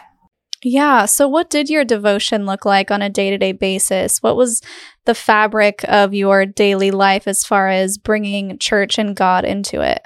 [0.63, 1.05] Yeah.
[1.05, 4.23] So, what did your devotion look like on a day to day basis?
[4.23, 4.61] What was
[5.05, 10.01] the fabric of your daily life as far as bringing church and God into it?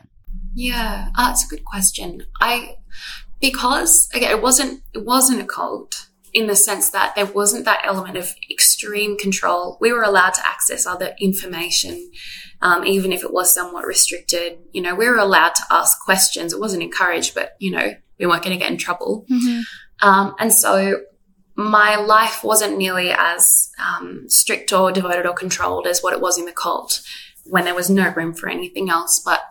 [0.54, 2.26] Yeah, that's a good question.
[2.42, 2.76] I
[3.40, 7.82] because again, it wasn't it wasn't a cult in the sense that there wasn't that
[7.84, 9.78] element of extreme control.
[9.80, 12.12] We were allowed to access other information,
[12.62, 14.58] um, even if it was somewhat restricted.
[14.72, 16.54] You know, we were allowed to ask questions.
[16.54, 19.26] It wasn't encouraged, but, you know, we weren't going to get in trouble.
[19.32, 19.62] Mm-hmm.
[20.08, 21.02] Um, and so
[21.56, 26.38] my life wasn't nearly as um, strict or devoted or controlled as what it was
[26.38, 27.02] in the cult
[27.46, 29.20] when there was no room for anything else.
[29.20, 29.42] But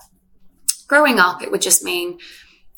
[0.87, 2.19] growing up, it would just mean,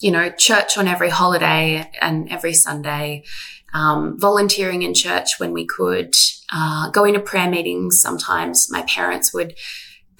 [0.01, 3.25] you know, church on every holiday and every Sunday,
[3.73, 6.14] um, volunteering in church when we could,
[6.53, 8.01] uh, going to prayer meetings.
[8.01, 9.55] Sometimes my parents would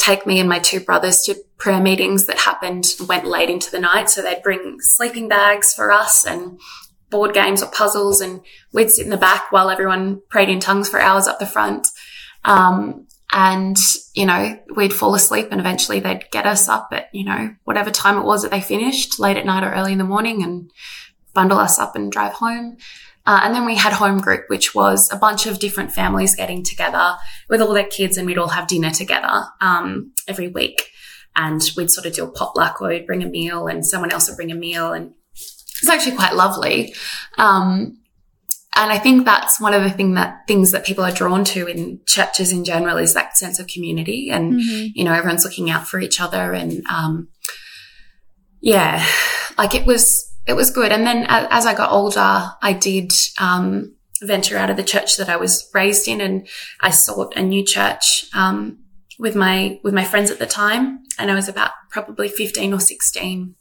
[0.01, 3.79] take me and my two brothers to prayer meetings that happened, went late into the
[3.79, 4.11] night.
[4.11, 6.59] So they'd bring sleeping bags for us and
[7.11, 8.41] board games or puzzles and
[8.73, 11.89] we'd sit in the back while everyone prayed in tongues for hours up the front.
[12.45, 13.77] Um, and,
[14.15, 17.91] you know, we'd fall asleep and eventually they'd get us up at, you know, whatever
[17.91, 20.71] time it was that they finished late at night or early in the morning and
[21.33, 22.77] bundle us up and drive home.
[23.27, 26.65] Uh, and then we had home group, which was a bunch of different families getting
[26.65, 27.17] together
[27.49, 30.91] with all their kids and we'd all have dinner together, um, every week.
[31.37, 34.29] And we'd sort of do a potluck or we'd bring a meal and someone else
[34.29, 36.95] would bring a meal and it's actually quite lovely.
[37.39, 37.99] Um,
[38.77, 41.67] and I think that's one of the thing that things that people are drawn to
[41.67, 44.87] in churches in general is that sense of community and, mm-hmm.
[44.95, 46.53] you know, everyone's looking out for each other.
[46.53, 47.29] And, um,
[48.61, 49.05] yeah,
[49.59, 50.93] like it was, it was good.
[50.93, 55.29] And then as I got older, I did, um, venture out of the church that
[55.29, 56.47] I was raised in and
[56.81, 58.79] I sought a new church, um,
[59.19, 61.01] with my, with my friends at the time.
[61.19, 63.55] And I was about probably 15 or 16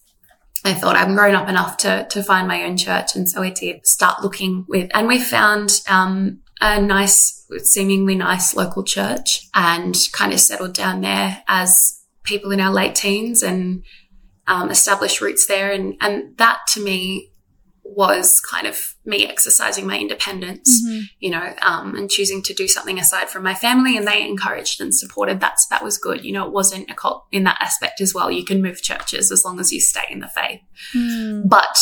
[0.65, 3.49] I thought I'm grown up enough to to find my own church, and so I
[3.49, 9.97] did start looking with, and we found um, a nice, seemingly nice local church, and
[10.11, 13.83] kind of settled down there as people in our late teens, and
[14.49, 17.31] um, established roots there, and and that to me
[17.95, 21.01] was kind of me exercising my independence, mm-hmm.
[21.19, 23.97] you know, um, and choosing to do something aside from my family.
[23.97, 25.59] And they encouraged and supported that.
[25.59, 26.23] So that was good.
[26.23, 28.29] You know, it wasn't a cult in that aspect as well.
[28.29, 30.61] You can move churches as long as you stay in the faith.
[30.95, 31.49] Mm.
[31.49, 31.77] But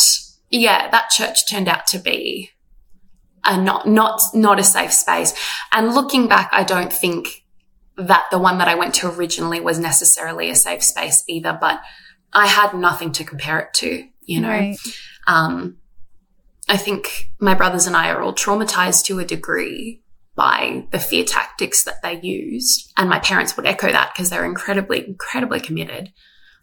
[0.50, 2.50] yeah, that church turned out to be
[3.44, 5.34] a not, not, not a safe space.
[5.72, 7.44] And looking back, I don't think
[7.96, 11.80] that the one that I went to originally was necessarily a safe space either, but
[12.32, 14.48] I had nothing to compare it to, you know.
[14.48, 14.76] Right.
[15.26, 15.78] Um,
[16.68, 20.02] I think my brothers and I are all traumatized to a degree
[20.34, 22.92] by the fear tactics that they used.
[22.96, 26.12] And my parents would echo that because they're incredibly, incredibly committed.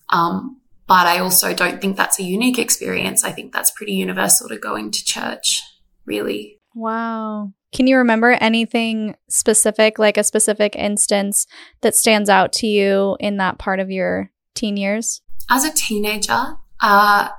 [0.10, 3.24] Um, but I also don't think that's a unique experience.
[3.24, 5.62] I think that's pretty universal to going to church,
[6.06, 6.60] really.
[6.76, 7.52] Wow.
[7.74, 11.48] Can you remember anything specific, like a specific instance
[11.82, 15.22] that stands out to you in that part of your teen years?
[15.50, 17.30] As a teenager, uh,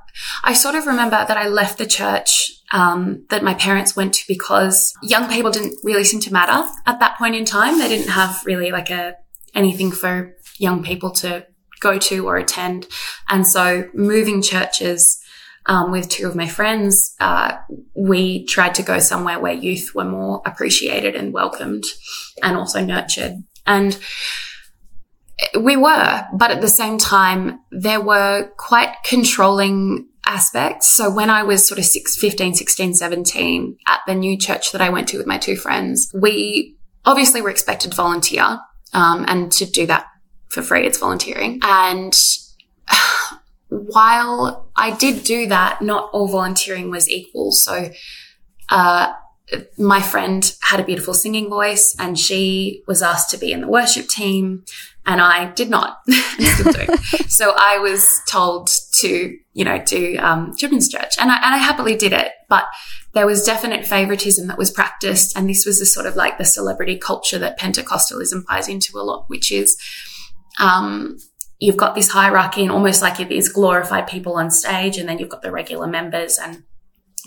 [0.45, 4.25] I sort of remember that I left the church um, that my parents went to
[4.29, 7.79] because young people didn't really seem to matter at that point in time.
[7.79, 9.17] They didn't have really like a
[9.55, 11.47] anything for young people to
[11.81, 12.87] go to or attend,
[13.29, 15.23] and so moving churches.
[15.69, 17.57] Um, with two of my friends, uh,
[17.93, 21.83] we tried to go somewhere where youth were more appreciated and welcomed
[22.41, 23.43] and also nurtured.
[23.67, 23.99] And
[25.61, 30.89] we were, but at the same time, there were quite controlling aspects.
[30.89, 34.81] So when I was sort of six, 15, 16, 17 at the new church that
[34.81, 38.59] I went to with my two friends, we obviously were expected to volunteer.
[38.93, 40.07] Um, and to do that
[40.49, 41.61] for free, it's volunteering.
[41.63, 42.17] And
[43.69, 47.53] while I did do that, not all volunteering was equal.
[47.53, 47.91] So,
[48.71, 49.13] uh,
[49.79, 53.69] my friend had a beautiful singing voice and she was asked to be in the
[53.69, 54.65] worship team
[55.07, 56.03] and I did not.
[57.29, 61.59] so I was told to, you know, do um, children's church, and I, and I
[61.59, 62.33] happily did it.
[62.49, 62.67] But
[63.15, 66.45] there was definite favoritism that was practiced, and this was the sort of like the
[66.45, 69.79] celebrity culture that Pentecostalism buys into a lot, which is.
[70.59, 71.19] Um,
[71.59, 75.29] you've got this hierarchy and almost like these glorified people on stage, and then you've
[75.29, 76.65] got the regular members, and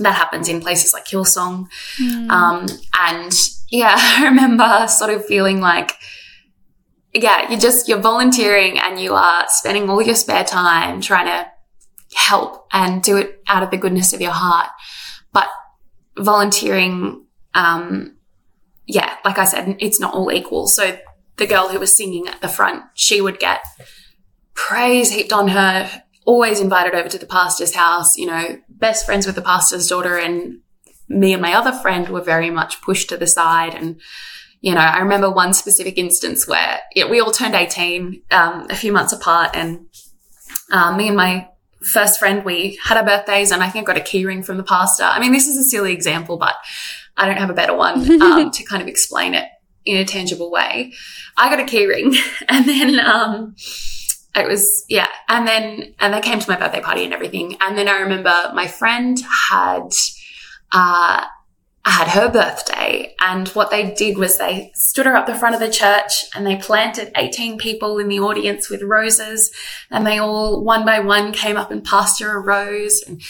[0.03, 1.67] that happens in places like Hillsong.
[1.97, 2.29] Mm.
[2.29, 2.67] Um,
[2.99, 3.33] and
[3.69, 5.93] yeah, I remember sort of feeling like
[7.13, 11.47] yeah, you're just, you're volunteering and you are spending all your spare time trying to
[12.15, 14.69] help and do it out of the goodness of your heart.
[15.33, 15.47] But
[16.17, 18.17] volunteering, um,
[18.85, 20.67] yeah, like I said, it's not all equal.
[20.67, 20.99] So
[21.38, 23.62] the girl who was singing at the front, she would get
[24.53, 29.26] praise heaped on her, always invited over to the pastor's house, you know, best friends
[29.26, 30.60] with the pastor's daughter and
[31.08, 34.00] me and my other friend were very much pushed to the side and
[34.62, 38.92] you know, I remember one specific instance where we all turned 18 um, a few
[38.92, 39.88] months apart, and
[40.72, 41.48] um, me and my
[41.82, 44.58] first friend, we had our birthdays, and I think I got a key ring from
[44.58, 45.04] the pastor.
[45.04, 46.56] I mean, this is a silly example, but
[47.15, 49.46] I don't have a better one um, to kind of explain it
[49.86, 50.94] in a tangible way.
[51.38, 52.18] I got a keyring
[52.50, 53.56] and then, um,
[54.36, 55.08] it was, yeah.
[55.28, 57.58] And then, and they came to my birthday party and everything.
[57.62, 59.89] And then I remember my friend had,
[60.72, 61.26] uh,
[61.86, 63.15] had her birthday.
[63.20, 66.46] And what they did was they stood her up the front of the church and
[66.46, 69.52] they planted 18 people in the audience with roses.
[69.89, 73.02] And they all, one by one, came up and passed her a rose.
[73.08, 73.22] And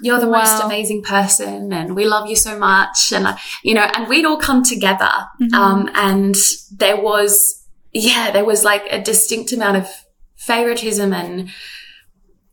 [0.00, 0.40] you're the wow.
[0.40, 1.72] most amazing person.
[1.72, 3.12] And we love you so much.
[3.12, 5.10] And, uh, you know, and we'd all come together.
[5.40, 5.54] Mm-hmm.
[5.54, 6.36] Um, and
[6.70, 9.88] there was, yeah, there was like a distinct amount of
[10.46, 11.50] favoritism and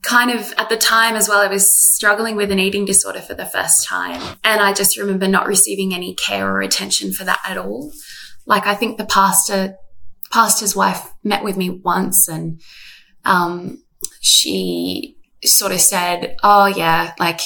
[0.01, 3.33] kind of at the time as well, I was struggling with an eating disorder for
[3.33, 4.21] the first time.
[4.43, 7.91] And I just remember not receiving any care or attention for that at all.
[8.45, 9.75] Like I think the pastor,
[10.31, 12.61] pastor's wife met with me once and,
[13.25, 13.83] um,
[14.21, 17.41] she sort of said, Oh yeah, like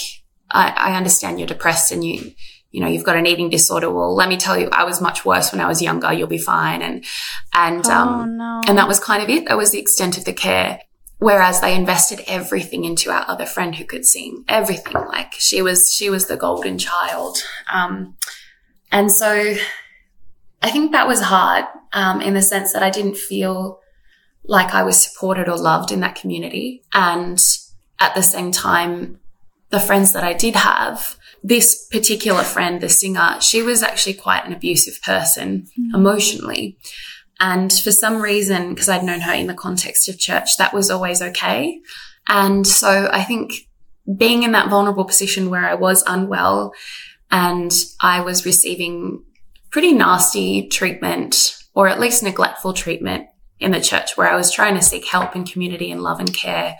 [0.51, 2.31] I, I understand you're depressed and you,
[2.73, 3.89] you know, you've got an eating disorder.
[3.91, 6.11] Well, let me tell you, I was much worse when I was younger.
[6.11, 6.81] You'll be fine.
[6.81, 7.05] And,
[7.53, 8.61] and, oh, um, no.
[8.67, 9.47] and that was kind of it.
[9.47, 10.81] That was the extent of the care.
[11.19, 14.93] Whereas they invested everything into our other friend who could sing everything.
[14.93, 17.37] Like she was, she was the golden child.
[17.71, 18.17] Um,
[18.91, 19.55] and so
[20.63, 23.81] I think that was hard, um, in the sense that I didn't feel
[24.43, 26.83] like I was supported or loved in that community.
[26.91, 27.39] And
[27.99, 29.19] at the same time,
[29.69, 34.45] the friends that I did have, this particular friend, the singer, she was actually quite
[34.45, 35.93] an abusive person mm.
[35.93, 36.77] emotionally.
[37.39, 40.89] And for some reason, because I'd known her in the context of church, that was
[40.89, 41.81] always okay.
[42.29, 43.53] And so I think
[44.17, 46.73] being in that vulnerable position where I was unwell
[47.29, 49.23] and I was receiving
[49.69, 53.27] pretty nasty treatment or at least neglectful treatment
[53.59, 56.33] in the church where I was trying to seek help and community and love and
[56.33, 56.77] care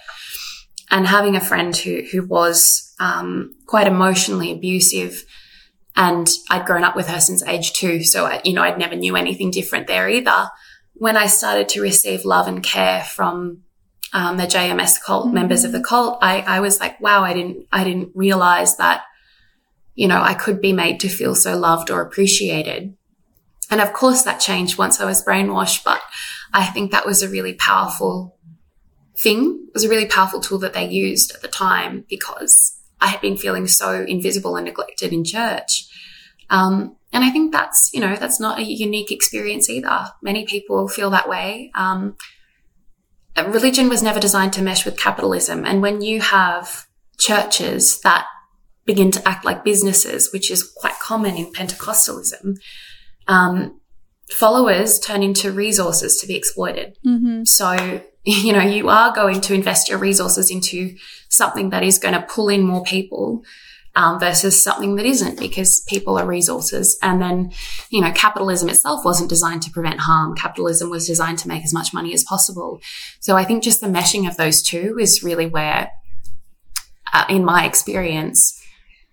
[0.92, 5.26] and having a friend who, who was, um, quite emotionally abusive
[5.96, 8.04] and I'd grown up with her since age two.
[8.04, 10.50] So, I, you know, I'd never knew anything different there either.
[10.94, 13.64] When I started to receive love and care from
[14.12, 15.36] um, the JMS cult, mm-hmm.
[15.36, 19.04] members of the cult, I, I was like, wow, I didn't, I didn't realize that,
[19.96, 22.96] you know, I could be made to feel so loved or appreciated.
[23.70, 26.02] And of course that changed once I was brainwashed, but
[26.54, 28.38] I think that was a really powerful
[29.16, 29.68] thing.
[29.74, 33.38] Was a really powerful tool that they used at the time because I had been
[33.38, 35.88] feeling so invisible and neglected in church.
[36.50, 40.08] Um, and I think that's, you know, that's not a unique experience either.
[40.22, 41.72] Many people feel that way.
[41.76, 42.16] Um,
[43.38, 45.66] religion was never designed to mesh with capitalism.
[45.66, 48.26] And when you have churches that
[48.86, 52.58] begin to act like businesses, which is quite common in Pentecostalism,
[53.28, 53.80] um,
[54.34, 56.98] followers turn into resources to be exploited.
[57.06, 57.46] Mm-hmm.
[57.46, 60.96] So, you know, you are going to invest your resources into
[61.30, 63.44] something that is going to pull in more people
[63.96, 66.98] um, versus something that isn't because people are resources.
[67.02, 67.52] And then,
[67.90, 70.36] you know, capitalism itself wasn't designed to prevent harm.
[70.36, 72.82] Capitalism was designed to make as much money as possible.
[73.20, 75.92] So I think just the meshing of those two is really where,
[77.14, 78.60] uh, in my experience,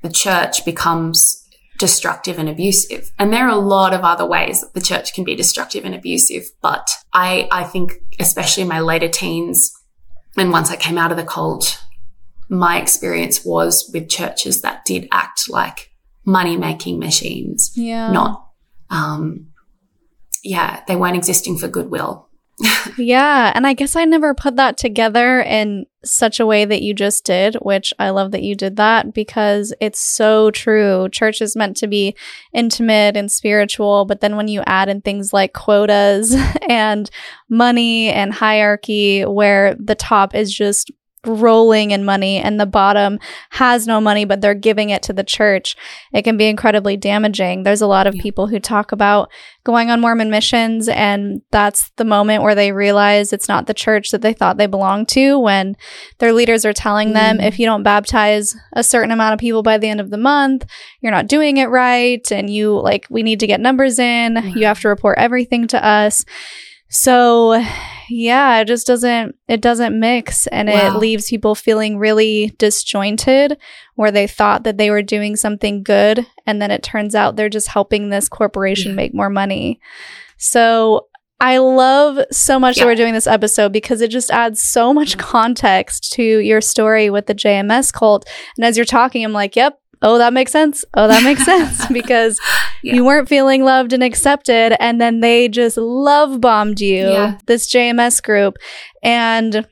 [0.03, 1.40] the church becomes
[1.81, 3.11] destructive and abusive.
[3.19, 5.95] And there are a lot of other ways that the church can be destructive and
[5.95, 6.51] abusive.
[6.63, 9.73] But I, I think, especially in my later teens,
[10.37, 11.83] and once I came out of the cult,
[12.49, 15.91] my experience was with churches that did act like
[16.25, 17.73] money making machines.
[17.75, 18.13] Yeah.
[18.13, 18.47] Not,
[18.91, 19.49] um,
[20.45, 22.29] yeah, they weren't existing for goodwill.
[22.99, 23.53] Yeah.
[23.55, 27.25] And I guess I never put that together in such a way that you just
[27.25, 31.09] did, which I love that you did that because it's so true.
[31.11, 32.15] Church is meant to be
[32.53, 36.35] intimate and spiritual, but then when you add in things like quotas
[36.69, 37.11] and
[37.49, 40.91] money and hierarchy, where the top is just
[41.27, 43.19] rolling in money and the bottom
[43.51, 45.77] has no money but they're giving it to the church
[46.15, 48.23] it can be incredibly damaging there's a lot of yeah.
[48.23, 49.31] people who talk about
[49.63, 54.11] going on mormon missions and that's the moment where they realize it's not the church
[54.11, 55.77] that they thought they belonged to when
[56.21, 57.47] their leaders are telling them mm.
[57.47, 60.65] if you don't baptize a certain amount of people by the end of the month
[61.03, 64.65] you're not doing it right and you like we need to get numbers in you
[64.65, 66.25] have to report everything to us
[66.89, 67.63] so
[68.11, 70.89] yeah, it just doesn't it doesn't mix and wow.
[70.89, 73.57] it leaves people feeling really disjointed
[73.95, 77.49] where they thought that they were doing something good and then it turns out they're
[77.49, 78.97] just helping this corporation yeah.
[78.97, 79.81] make more money.
[80.37, 81.07] So
[81.41, 82.85] I love so much yeah.
[82.85, 87.09] that we're doing this episode because it just adds so much context to your story
[87.09, 88.29] with the JMS cult.
[88.57, 90.85] And as you're talking, I'm like, yep, oh, that makes sense.
[90.95, 92.39] Oh, that makes sense because
[92.83, 92.95] yeah.
[92.95, 94.77] you weren't feeling loved and accepted.
[94.81, 97.39] And then they just love bombed you, yeah.
[97.47, 98.57] this JMS group.
[99.03, 99.67] And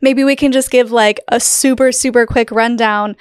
[0.00, 3.16] maybe we can just give like a super, super quick rundown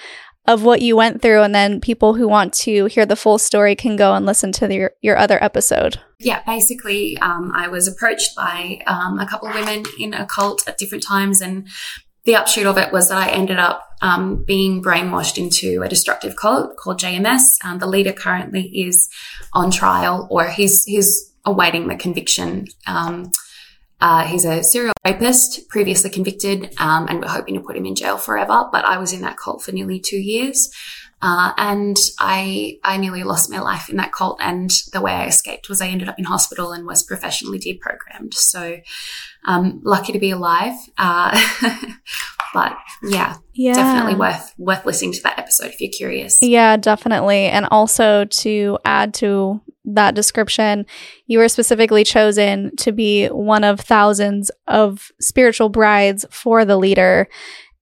[0.46, 3.76] of what you went through, and then people who want to hear the full story
[3.76, 6.00] can go and listen to the, your, your other episode.
[6.20, 10.68] Yeah, basically, um, I was approached by um, a couple of women in a cult
[10.68, 11.68] at different times, and
[12.26, 16.36] the upshoot of it was that I ended up um, being brainwashed into a destructive
[16.36, 17.42] cult called JMS.
[17.64, 19.10] Um, the leader currently is
[19.54, 22.68] on trial, or he's he's awaiting the conviction.
[22.88, 23.32] Um,
[24.00, 27.96] uh, he's a serial rapist, previously convicted, um, and we're hoping to put him in
[27.96, 28.66] jail forever.
[28.72, 30.70] But I was in that cult for nearly two years.
[31.26, 34.40] Uh, and I, I nearly lost my life in that cult.
[34.42, 38.34] And the way I escaped was I ended up in hospital and was professionally deprogrammed.
[38.34, 38.82] So,
[39.46, 40.76] um, lucky to be alive.
[40.98, 41.32] Uh,
[42.54, 46.40] but yeah, yeah, definitely worth, worth listening to that episode if you're curious.
[46.42, 47.46] Yeah, definitely.
[47.46, 50.86] And also to add to that description,
[51.28, 57.30] you were specifically chosen to be one of thousands of spiritual brides for the leader.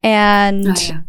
[0.03, 1.01] And oh, yeah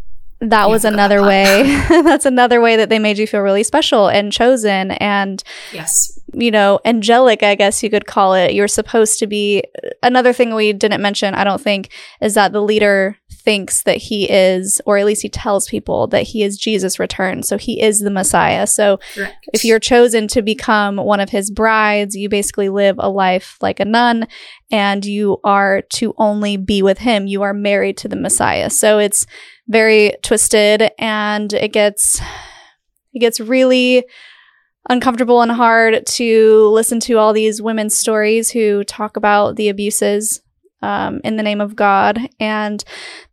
[0.42, 1.62] that was another way.
[1.88, 6.18] That's another way that they made you feel really special and chosen and yes.
[6.32, 8.52] you know angelic i guess you could call it.
[8.52, 9.62] You're supposed to be
[10.02, 14.30] another thing we didn't mention i don't think is that the leader thinks that he
[14.30, 18.00] is or at least he tells people that he is jesus returned so he is
[18.00, 18.66] the messiah.
[18.66, 19.48] So Correct.
[19.52, 23.80] if you're chosen to become one of his brides you basically live a life like
[23.80, 24.26] a nun
[24.72, 27.26] and you are to only be with him.
[27.26, 28.70] You are married to the messiah.
[28.70, 29.26] So it's
[29.68, 32.20] very twisted and it gets
[33.12, 34.04] it gets really
[34.88, 40.42] uncomfortable and hard to listen to all these women's stories who talk about the abuses
[40.82, 42.18] um, in the name of God.
[42.40, 42.82] And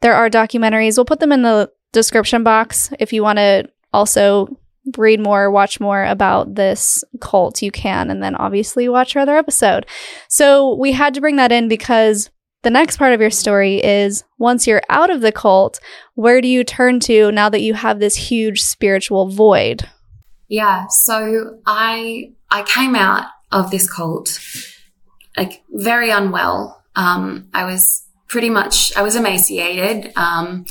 [0.02, 0.98] there are documentaries.
[0.98, 4.56] We'll put them in the description box if you want to also
[4.98, 8.10] read more, watch more about this cult, you can.
[8.10, 9.86] And then obviously watch our other episode.
[10.28, 12.30] So we had to bring that in because
[12.64, 15.80] the next part of your story is once you're out of the cult,
[16.16, 19.88] where do you turn to now that you have this huge spiritual void?
[20.48, 24.40] Yeah, so I I came out of this cult
[25.38, 26.84] like very unwell.
[26.96, 30.12] Um, I was pretty much I was emaciated.
[30.18, 30.66] Um,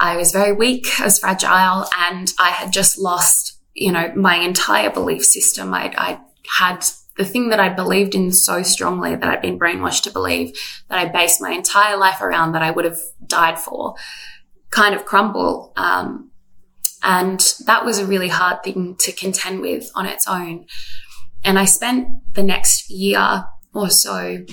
[0.00, 4.36] I was very weak, I was fragile, and I had just lost, you know, my
[4.36, 5.74] entire belief system.
[5.74, 6.20] I, I
[6.58, 6.84] had
[7.18, 10.56] the thing that I believed in so strongly that I'd been brainwashed to believe
[10.88, 13.96] that I based my entire life around that I would have died for
[14.70, 15.72] kind of crumble.
[15.76, 16.30] Um,
[17.02, 20.66] and that was a really hard thing to contend with on its own.
[21.44, 23.44] And I spent the next year
[23.74, 24.44] or so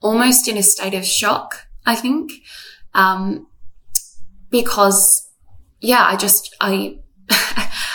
[0.00, 2.32] almost in a state of shock, I think.
[2.92, 3.46] Um,
[4.50, 5.28] because
[5.80, 6.98] yeah, I just, I,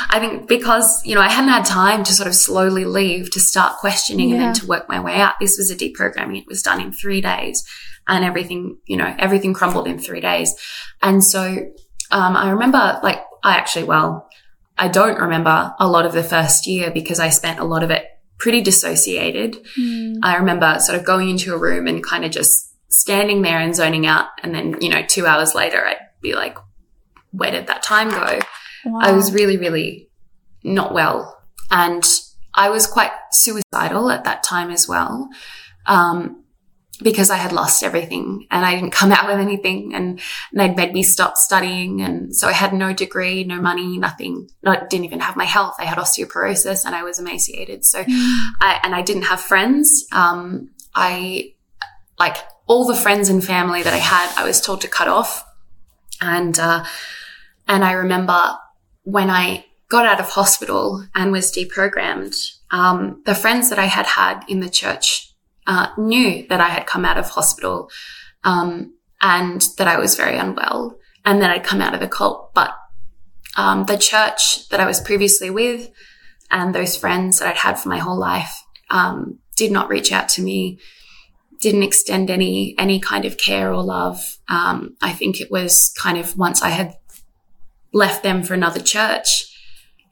[0.09, 3.39] I think because, you know, I hadn't had time to sort of slowly leave to
[3.39, 4.35] start questioning yeah.
[4.35, 5.35] and then to work my way out.
[5.39, 6.39] This was a deprogramming.
[6.39, 7.63] It was done in three days
[8.07, 10.55] and everything, you know, everything crumbled in three days.
[11.01, 11.71] And so,
[12.11, 14.29] um, I remember like, I actually, well,
[14.77, 17.91] I don't remember a lot of the first year because I spent a lot of
[17.91, 18.05] it
[18.37, 19.57] pretty dissociated.
[19.77, 20.19] Mm.
[20.23, 23.75] I remember sort of going into a room and kind of just standing there and
[23.75, 24.27] zoning out.
[24.43, 26.57] And then, you know, two hours later, I'd be like,
[27.31, 28.39] where did that time go?
[28.85, 28.99] Wow.
[29.01, 30.09] I was really, really
[30.63, 31.37] not well.
[31.69, 32.03] And
[32.53, 35.29] I was quite suicidal at that time as well.
[35.85, 36.43] Um,
[37.01, 40.19] because I had lost everything and I didn't come out with anything and,
[40.53, 42.01] they'd made me stop studying.
[42.01, 44.49] And so I had no degree, no money, nothing.
[44.65, 45.75] I didn't even have my health.
[45.77, 47.85] I had osteoporosis and I was emaciated.
[47.85, 48.37] So mm.
[48.59, 50.07] I, and I didn't have friends.
[50.11, 51.53] Um, I
[52.17, 55.45] like all the friends and family that I had, I was told to cut off.
[56.19, 56.83] And, uh,
[57.67, 58.57] and I remember
[59.07, 62.35] when I got out of hospital and was deprogrammed,
[62.71, 65.33] um, the friends that I had had in the church
[65.65, 67.89] uh, knew that I had come out of hospital
[68.43, 72.53] um, and that I was very unwell and that I'd come out of the cult.
[72.53, 72.75] But
[73.55, 75.89] um, the church that I was previously with
[76.51, 80.27] and those friends that I'd had for my whole life um, did not reach out
[80.29, 80.79] to me,
[81.61, 84.19] didn't extend any any kind of care or love.
[84.49, 86.96] Um, I think it was kind of once I had
[87.93, 89.53] left them for another church.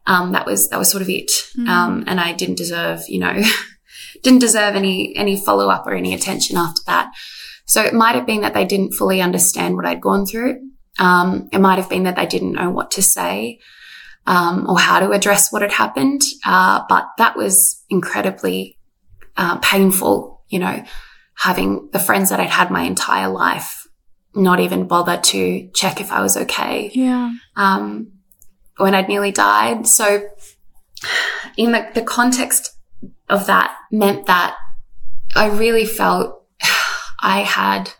[0.08, 1.68] Um, that was that was sort of it, mm.
[1.68, 3.42] um, and I didn't deserve, you know,
[4.24, 7.12] didn't deserve any any follow up or any attention after that.
[7.66, 10.60] So it might have been that they didn't fully understand what I'd gone through.
[11.00, 13.60] Um, it might have been that they didn't know what to say
[14.28, 16.22] um, or how to address what had happened.
[16.46, 18.78] Uh, but that was incredibly
[19.38, 20.84] uh, painful, you know,
[21.36, 23.85] having the friends that I'd had my entire life
[24.36, 26.92] not even bother to check if I was okay.
[26.94, 27.32] Yeah.
[27.56, 28.12] Um,
[28.78, 29.88] when I'd nearly died.
[29.88, 30.28] So
[31.58, 32.76] in the, the context
[33.30, 34.56] of that meant that
[35.36, 36.44] I really felt
[37.22, 37.92] I had,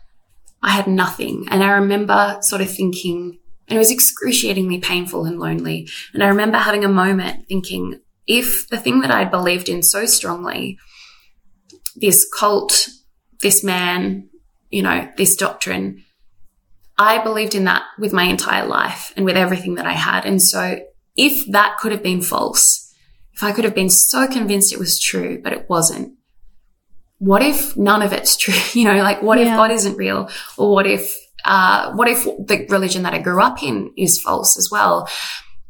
[0.62, 1.46] I had nothing.
[1.50, 5.88] And I remember sort of thinking, And it was excruciatingly painful and lonely.
[6.12, 10.04] And I remember having a moment thinking, if the thing that I believed in so
[10.04, 10.78] strongly,
[11.94, 12.88] this cult,
[13.40, 14.28] this man,
[14.70, 16.04] you know, this doctrine,
[16.98, 20.24] I believed in that with my entire life and with everything that I had.
[20.24, 20.80] And so
[21.16, 22.94] if that could have been false,
[23.34, 26.14] if I could have been so convinced it was true, but it wasn't,
[27.18, 28.54] what if none of it's true?
[28.72, 29.52] You know, like what yeah.
[29.52, 30.30] if God isn't real?
[30.56, 34.56] Or what if, uh, what if the religion that I grew up in is false
[34.56, 35.08] as well?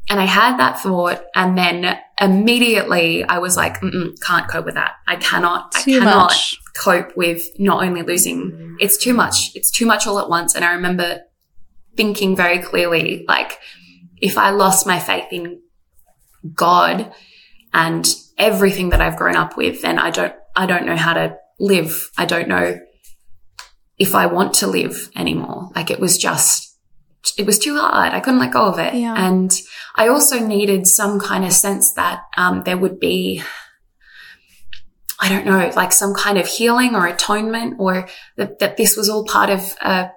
[0.09, 4.93] And I had that thought and then immediately I was like, can't cope with that.
[5.05, 6.57] I cannot, too I cannot much.
[6.77, 9.51] Cope with not only losing, it's too much.
[9.55, 10.55] It's too much all at once.
[10.55, 11.21] And I remember
[11.95, 13.57] thinking very clearly, like,
[14.21, 15.61] if I lost my faith in
[16.53, 17.11] God
[17.73, 18.07] and
[18.37, 22.09] everything that I've grown up with, then I don't, I don't know how to live.
[22.17, 22.79] I don't know
[23.97, 25.69] if I want to live anymore.
[25.75, 26.77] Like it was just,
[27.37, 28.13] it was too hard.
[28.13, 28.93] I couldn't let go of it.
[28.93, 29.15] Yeah.
[29.17, 29.51] And
[29.95, 33.43] I also needed some kind of sense that um, there would be,
[35.19, 39.09] I don't know, like some kind of healing or atonement or that, that this was
[39.09, 40.11] all part of a,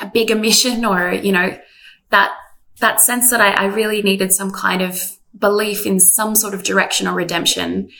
[0.00, 1.58] a bigger mission or, you know,
[2.10, 2.32] that,
[2.80, 6.62] that sense that I, I really needed some kind of belief in some sort of
[6.62, 7.90] direction or redemption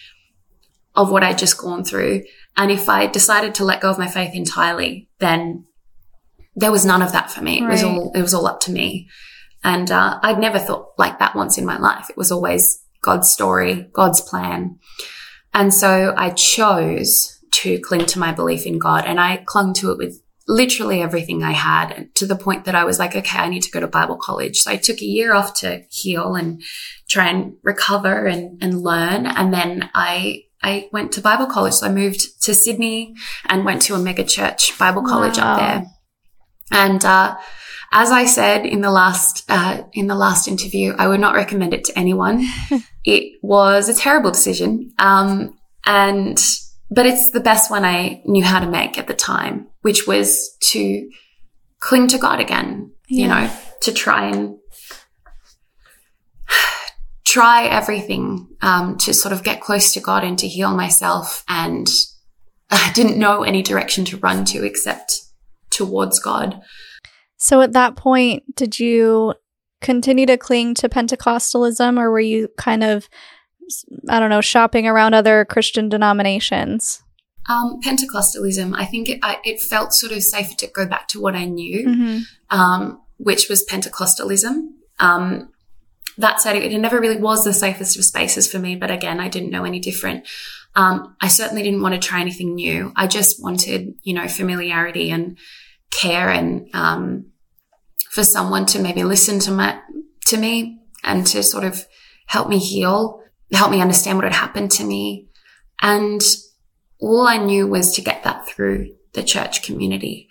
[0.94, 2.22] of what I'd just gone through.
[2.56, 5.66] And if I decided to let go of my faith entirely, then
[6.54, 7.62] there was none of that for me.
[7.62, 9.08] It was all, it was all up to me.
[9.64, 12.10] And, uh, I'd never thought like that once in my life.
[12.10, 14.78] It was always God's story, God's plan.
[15.54, 19.90] And so I chose to cling to my belief in God and I clung to
[19.90, 23.48] it with literally everything I had to the point that I was like, okay, I
[23.48, 24.58] need to go to Bible college.
[24.58, 26.62] So I took a year off to heal and
[27.08, 29.26] try and recover and, and learn.
[29.26, 31.74] And then I I went to Bible college.
[31.74, 33.14] So I moved to Sydney
[33.46, 35.52] and went to a mega church Bible college wow.
[35.52, 35.86] up there.
[36.72, 37.36] And, uh,
[37.92, 41.74] as I said in the last, uh, in the last interview, I would not recommend
[41.74, 42.46] it to anyone.
[43.04, 44.92] it was a terrible decision.
[44.98, 46.42] Um, and,
[46.90, 50.56] but it's the best one I knew how to make at the time, which was
[50.60, 51.10] to
[51.80, 53.22] cling to God again, yeah.
[53.22, 54.56] you know, to try and
[57.26, 61.44] try everything um, to sort of get close to God and to heal myself.
[61.46, 61.90] And
[62.70, 65.24] I didn't know any direction to run to except
[65.72, 66.60] towards God.
[67.36, 69.34] So at that point, did you
[69.80, 73.08] continue to cling to Pentecostalism or were you kind of,
[74.08, 77.02] I don't know, shopping around other Christian denominations?
[77.48, 81.20] Um, Pentecostalism, I think it, I, it, felt sort of safer to go back to
[81.20, 82.56] what I knew, mm-hmm.
[82.56, 84.68] um, which was Pentecostalism.
[85.00, 85.48] Um,
[86.18, 89.18] that said, it, it, never really was the safest of spaces for me, but again,
[89.18, 90.28] I didn't know any different.
[90.76, 92.92] Um, I certainly didn't want to try anything new.
[92.94, 95.36] I just wanted, you know, familiarity and
[95.92, 97.26] care and um,
[98.10, 99.80] for someone to maybe listen to my
[100.26, 101.86] to me and to sort of
[102.26, 103.22] help me heal,
[103.52, 105.28] help me understand what had happened to me.
[105.80, 106.22] And
[107.00, 110.28] all I knew was to get that through the church community.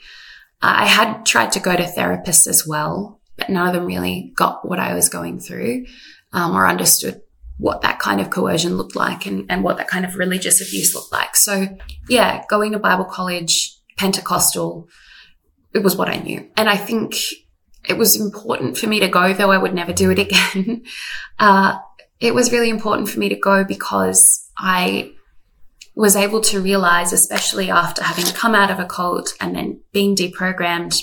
[0.62, 4.68] I had tried to go to therapists as well, but none of them really got
[4.68, 5.86] what I was going through
[6.34, 7.22] um, or understood
[7.58, 10.96] what that kind of coercion looked like and, and what that kind of religious abuse
[10.96, 11.36] looked like.
[11.36, 11.68] So
[12.10, 14.88] yeah, going to Bible college, Pentecostal,
[15.74, 16.50] it was what I knew.
[16.58, 17.16] And I think
[17.88, 20.84] it was important for me to go, though I would never do it again.
[21.40, 21.78] uh,
[22.20, 25.14] it was really important for me to go because I
[25.96, 30.16] was able to realize, especially after having come out of a cult and then being
[30.16, 31.00] deprogrammed,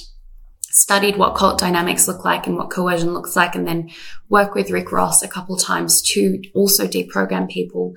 [0.63, 3.91] studied what cult dynamics look like and what coercion looks like, and then
[4.29, 7.95] work with Rick Ross a couple times to also deprogram people.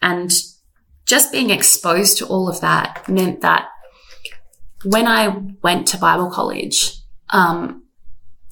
[0.00, 0.32] And
[1.06, 3.68] just being exposed to all of that meant that
[4.84, 6.98] when I went to Bible college,
[7.30, 7.84] um,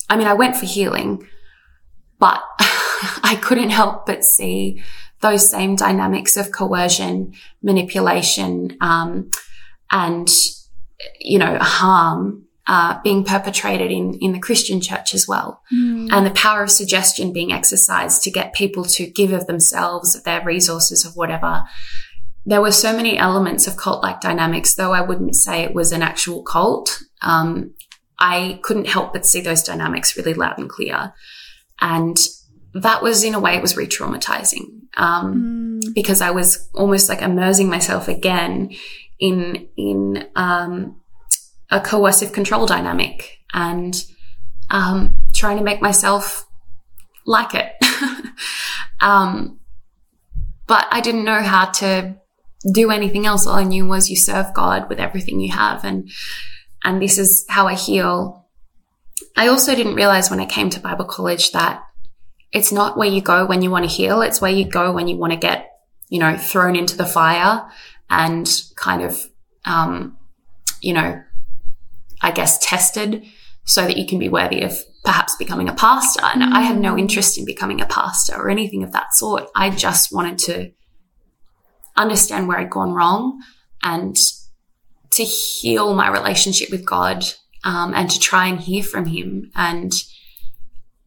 [0.08, 1.26] I mean, I went for healing,
[2.18, 4.82] but I couldn't help but see
[5.20, 9.30] those same dynamics of coercion, manipulation, um,
[9.90, 10.28] and
[11.18, 16.08] you know, harm uh, being perpetrated in in the Christian church as well, mm.
[16.12, 20.24] and the power of suggestion being exercised to get people to give of themselves, of
[20.24, 21.64] their resources, of whatever,
[22.44, 25.92] there were so many elements of cult like dynamics, though I wouldn't say it was
[25.92, 27.02] an actual cult.
[27.20, 27.74] Um,
[28.18, 31.12] I couldn't help but see those dynamics really loud and clear.
[31.80, 32.16] And
[32.74, 35.94] that was, in a way, it was re traumatizing um, mm.
[35.94, 38.74] because I was almost like immersing myself again
[39.18, 41.00] in, in, um,
[41.70, 44.04] a coercive control dynamic and,
[44.70, 46.46] um, trying to make myself
[47.26, 47.72] like it.
[49.02, 49.58] Um,
[50.66, 52.16] but I didn't know how to
[52.70, 53.46] do anything else.
[53.46, 55.84] All I knew was you serve God with everything you have.
[55.84, 56.10] And,
[56.84, 58.48] and this is how I heal.
[59.36, 61.82] I also didn't realize when I came to Bible college that
[62.52, 64.20] it's not where you go when you want to heal.
[64.22, 65.70] It's where you go when you want to get,
[66.08, 67.66] you know, thrown into the fire
[68.10, 69.26] and kind of,
[69.64, 70.18] um,
[70.80, 71.22] you know,
[72.20, 73.24] I guess tested
[73.64, 76.24] so that you can be worthy of perhaps becoming a pastor.
[76.24, 79.48] And I had no interest in becoming a pastor or anything of that sort.
[79.54, 80.72] I just wanted to
[81.96, 83.42] understand where I'd gone wrong
[83.82, 84.16] and
[85.12, 87.24] to heal my relationship with God
[87.64, 89.50] um, and to try and hear from Him.
[89.54, 89.92] And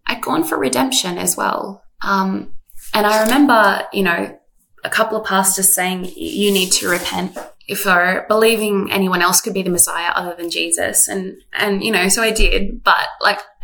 [0.07, 1.83] I'd gone for redemption as well.
[2.01, 2.53] Um,
[2.93, 4.39] and I remember, you know,
[4.83, 7.37] a couple of pastors saying, you need to repent
[7.75, 11.07] for believing anyone else could be the Messiah other than Jesus.
[11.07, 13.39] And, and, you know, so I did, but like,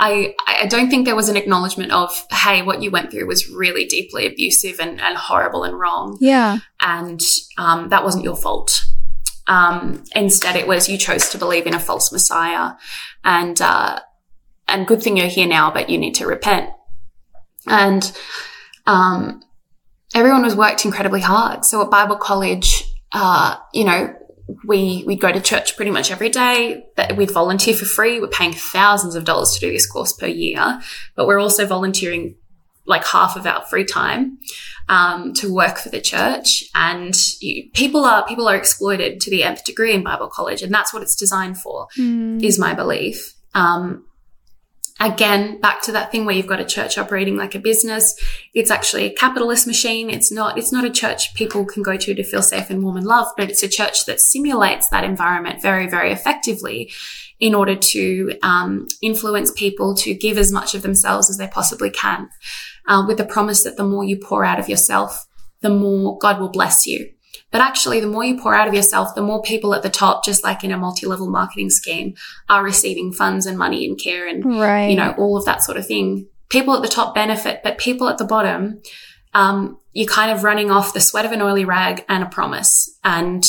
[0.00, 3.50] I, I don't think there was an acknowledgement of, hey, what you went through was
[3.50, 6.18] really deeply abusive and, and horrible and wrong.
[6.20, 6.58] Yeah.
[6.80, 7.20] And,
[7.56, 8.84] um, that wasn't your fault.
[9.48, 12.74] Um, instead it was you chose to believe in a false Messiah
[13.24, 13.98] and, uh,
[14.68, 16.70] and good thing you're here now, but you need to repent.
[17.66, 18.12] And,
[18.86, 19.42] um,
[20.14, 21.64] everyone was worked incredibly hard.
[21.64, 24.14] So at Bible college, uh, you know,
[24.64, 26.86] we we go to church pretty much every day.
[26.96, 28.20] But we'd volunteer for free.
[28.20, 30.80] We're paying thousands of dollars to do this course per year,
[31.14, 32.36] but we're also volunteering
[32.86, 34.38] like half of our free time
[34.88, 36.64] um, to work for the church.
[36.74, 40.72] And you, people are people are exploited to the nth degree in Bible college, and
[40.72, 41.88] that's what it's designed for.
[41.98, 42.42] Mm.
[42.42, 43.34] Is my belief.
[43.54, 44.04] Um,
[45.00, 48.14] again, back to that thing where you've got a church operating like a business.
[48.54, 50.10] It's actually a capitalist machine.
[50.10, 52.96] It's not, it's not a church people can go to to feel safe and warm
[52.96, 56.90] and loved, but it's a church that simulates that environment very, very effectively
[57.40, 61.90] in order to um, influence people to give as much of themselves as they possibly
[61.90, 62.28] can,
[62.88, 65.26] uh, with the promise that the more you pour out of yourself,
[65.60, 67.10] the more God will bless you.
[67.50, 70.24] But actually, the more you pour out of yourself, the more people at the top,
[70.24, 72.14] just like in a multi-level marketing scheme,
[72.48, 74.88] are receiving funds and money and care and, right.
[74.90, 76.26] you know, all of that sort of thing.
[76.50, 78.82] People at the top benefit, but people at the bottom,
[79.34, 82.98] um, you're kind of running off the sweat of an oily rag and a promise.
[83.02, 83.44] And,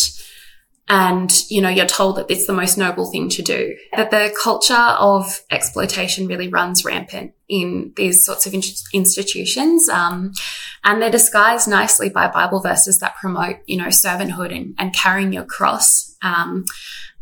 [0.89, 3.77] and, you know, you're told that it's the most noble thing to do.
[3.95, 9.87] That the culture of exploitation really runs rampant in these sorts of in- institutions.
[9.87, 10.33] Um,
[10.83, 15.31] and they're disguised nicely by Bible verses that promote, you know, servanthood and, and carrying
[15.31, 16.15] your cross.
[16.23, 16.65] Um,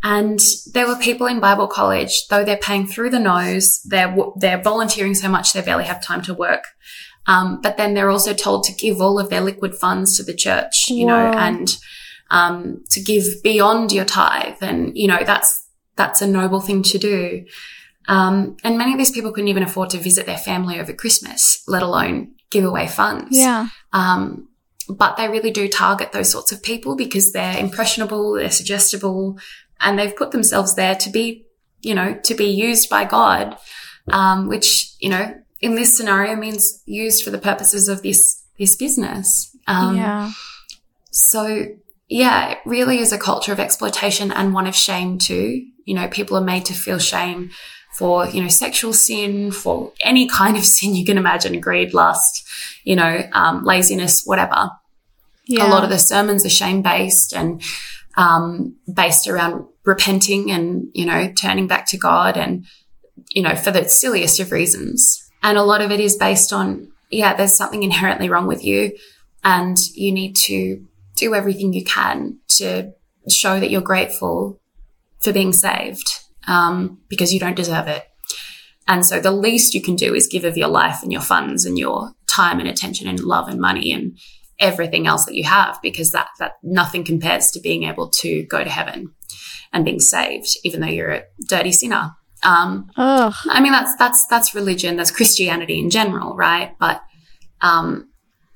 [0.01, 0.39] and
[0.71, 5.13] there were people in Bible college, though they're paying through the nose, they're, they're volunteering
[5.13, 6.63] so much they barely have time to work.
[7.25, 10.33] Um, but then they're also told to give all of their liquid funds to the
[10.35, 11.31] church, you Wow.
[11.31, 11.77] know, and,
[12.29, 14.57] um, to give beyond your tithe.
[14.61, 17.45] And, you know, that's, that's a noble thing to do.
[18.07, 21.61] Um, and many of these people couldn't even afford to visit their family over Christmas,
[21.67, 23.37] let alone give away funds.
[23.37, 23.67] Yeah.
[23.91, 24.47] Um,
[24.89, 29.37] but they really do target those sorts of people because they're impressionable, they're suggestible,
[29.81, 31.45] and they've put themselves there to be,
[31.81, 33.57] you know, to be used by God,
[34.09, 38.77] um, which, you know, in this scenario means used for the purposes of this, this
[38.77, 39.55] business.
[39.67, 40.31] Um, yeah.
[41.11, 41.65] so
[42.09, 45.65] yeah, it really is a culture of exploitation and one of shame too.
[45.85, 47.51] You know, people are made to feel shame
[47.97, 52.47] for, you know, sexual sin, for any kind of sin you can imagine, greed, lust,
[52.83, 54.71] you know, um, laziness, whatever.
[55.47, 55.67] Yeah.
[55.67, 57.61] A lot of the sermons are shame based and
[58.15, 62.65] um, based around repenting and, you know, turning back to God and,
[63.29, 65.29] you know, for the silliest of reasons.
[65.43, 68.97] And a lot of it is based on, yeah, there's something inherently wrong with you
[69.43, 70.85] and you need to
[71.17, 72.93] do everything you can to
[73.29, 74.61] show that you're grateful
[75.19, 78.05] for being saved um, because you don't deserve it.
[78.87, 81.65] And so the least you can do is give of your life and your funds
[81.65, 84.17] and your time and attention and love and money and
[84.59, 88.63] everything else that you have because that, that nothing compares to being able to go
[88.63, 89.13] to heaven
[89.73, 92.11] and being saved, even though you're a dirty sinner.
[92.43, 92.89] Um,
[93.49, 94.95] I mean, that's, that's, that's religion.
[94.95, 96.73] That's Christianity in general, right?
[96.79, 97.01] But,
[97.61, 98.06] um,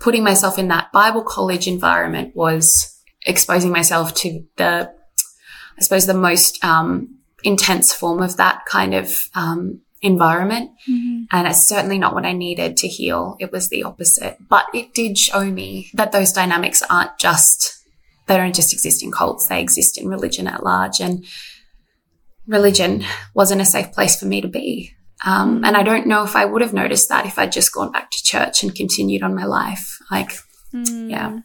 [0.01, 4.91] putting myself in that Bible college environment was exposing myself to the,
[5.77, 10.71] I suppose, the most, um, intense form of that kind of, um, environment.
[10.89, 11.27] Mhm.
[11.31, 13.35] And it's certainly not what I needed to heal.
[13.39, 14.37] It was the opposite.
[14.49, 17.77] But it did show me that those dynamics aren't just,
[18.25, 20.99] they don't just exist in cults, they exist in religion at large.
[20.99, 21.23] And
[22.47, 24.95] religion wasn't a safe place for me to be.
[25.25, 27.91] Um, and I don't know if I would have noticed that if I'd just gone
[27.91, 29.99] back to church and continued on my life.
[30.09, 30.31] Like,
[30.73, 31.09] Mm.
[31.09, 31.39] yeah.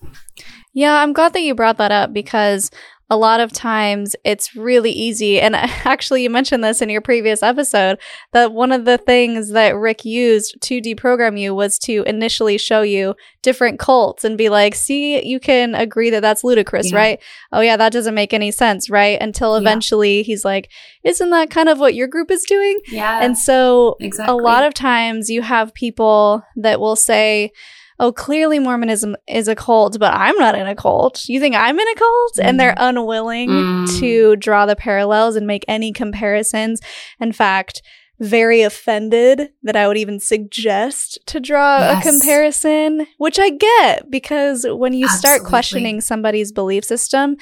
[0.72, 2.70] Yeah, I'm glad that you brought that up because
[3.09, 5.41] a lot of times it's really easy.
[5.41, 7.99] And actually, you mentioned this in your previous episode
[8.33, 12.83] that one of the things that Rick used to deprogram you was to initially show
[12.83, 16.99] you different cults and be like, see, you can agree that that's ludicrous, yeah.
[16.99, 17.23] right?
[17.53, 19.21] Oh, yeah, that doesn't make any sense, right?
[19.21, 20.25] Until eventually yeah.
[20.25, 20.71] he's like,
[21.05, 22.81] isn't that kind of what your group is doing?
[22.89, 23.21] Yeah.
[23.23, 24.33] And so exactly.
[24.33, 27.53] a lot of times you have people that will say,
[27.99, 31.28] oh, clearly Mormonism is a cult, but I'm not in a cult.
[31.28, 32.32] You think I'm in a cult?
[32.36, 32.44] Mm.
[32.44, 32.88] And they're mm.
[32.88, 33.99] unwilling mm.
[34.01, 36.80] to draw the parallels and make any comparisons.
[37.20, 37.82] In fact,
[38.18, 42.07] very offended that I would even suggest to draw yes.
[42.07, 45.38] a comparison, which I get because when you Absolutely.
[45.38, 47.36] start questioning somebody's belief system,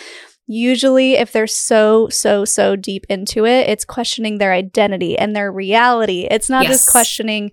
[0.46, 5.50] Usually, if they're so, so, so deep into it, it's questioning their identity and their
[5.50, 6.28] reality.
[6.30, 6.72] It's not yes.
[6.72, 7.50] just questioning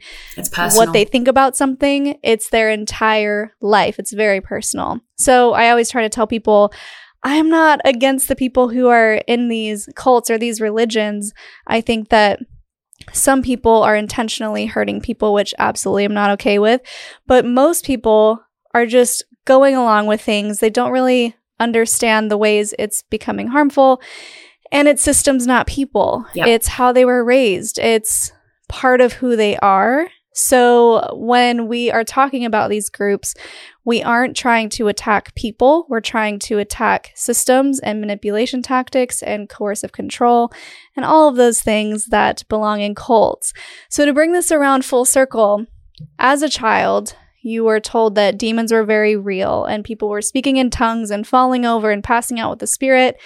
[0.73, 3.97] what they think about something, it's their entire life.
[3.97, 4.99] It's very personal.
[5.15, 6.73] So I always try to tell people,
[7.23, 11.33] I'm not against the people who are in these cults or these religions.
[11.67, 12.39] I think that
[13.13, 16.81] some people are intentionally hurting people, which absolutely I'm not okay with.
[17.25, 20.59] But most people are just going along with things.
[20.59, 24.01] They don't really understand the ways it's becoming harmful.
[24.71, 26.25] And it's systems, not people.
[26.33, 26.47] Yep.
[26.47, 27.77] It's how they were raised.
[27.77, 28.31] It's
[28.69, 30.07] part of who they are.
[30.33, 33.35] So when we are talking about these groups,
[33.83, 35.85] we aren't trying to attack people.
[35.89, 40.53] We're trying to attack systems and manipulation tactics and coercive control
[40.95, 43.51] and all of those things that belong in cults.
[43.89, 45.65] So to bring this around full circle,
[46.17, 50.57] as a child, you were told that demons were very real and people were speaking
[50.57, 53.19] in tongues and falling over and passing out with the spirit.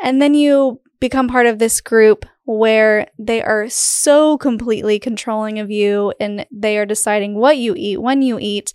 [0.00, 5.70] And then you become part of this group where they are so completely controlling of
[5.70, 8.72] you and they are deciding what you eat, when you eat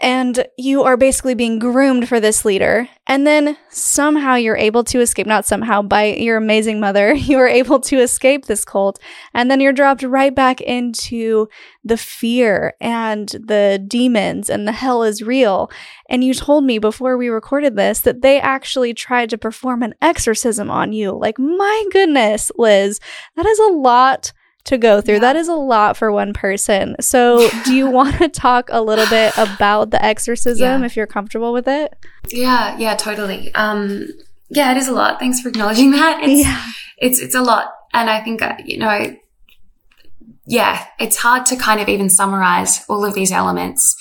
[0.00, 2.88] and you are basically being groomed for this leader.
[3.06, 7.48] And then somehow you're able to escape, not somehow, by your amazing mother, you are
[7.48, 8.98] able to escape this cult.
[9.32, 11.48] And then you're dropped right back into
[11.84, 15.70] the fear and the demons and the hell is real.
[16.08, 19.94] And you told me before we recorded this that they actually tried to perform an
[20.00, 21.12] exorcism on you.
[21.12, 23.00] Like, my goodness, Liz,
[23.36, 24.32] that is a lot
[24.64, 25.14] to go through.
[25.14, 25.20] Yeah.
[25.20, 26.96] That is a lot for one person.
[27.00, 30.86] So, do you want to talk a little bit about the exorcism yeah.
[30.86, 31.94] if you're comfortable with it?
[32.30, 33.54] Yeah, yeah, totally.
[33.54, 34.08] Um,
[34.48, 35.18] yeah, it is a lot.
[35.18, 36.22] Thanks for acknowledging that.
[36.22, 36.62] It's, yeah.
[36.98, 37.72] it's, it's a lot.
[37.92, 39.16] And I think, uh, you know,
[40.46, 43.96] yeah, it's hard to kind of even summarize all of these elements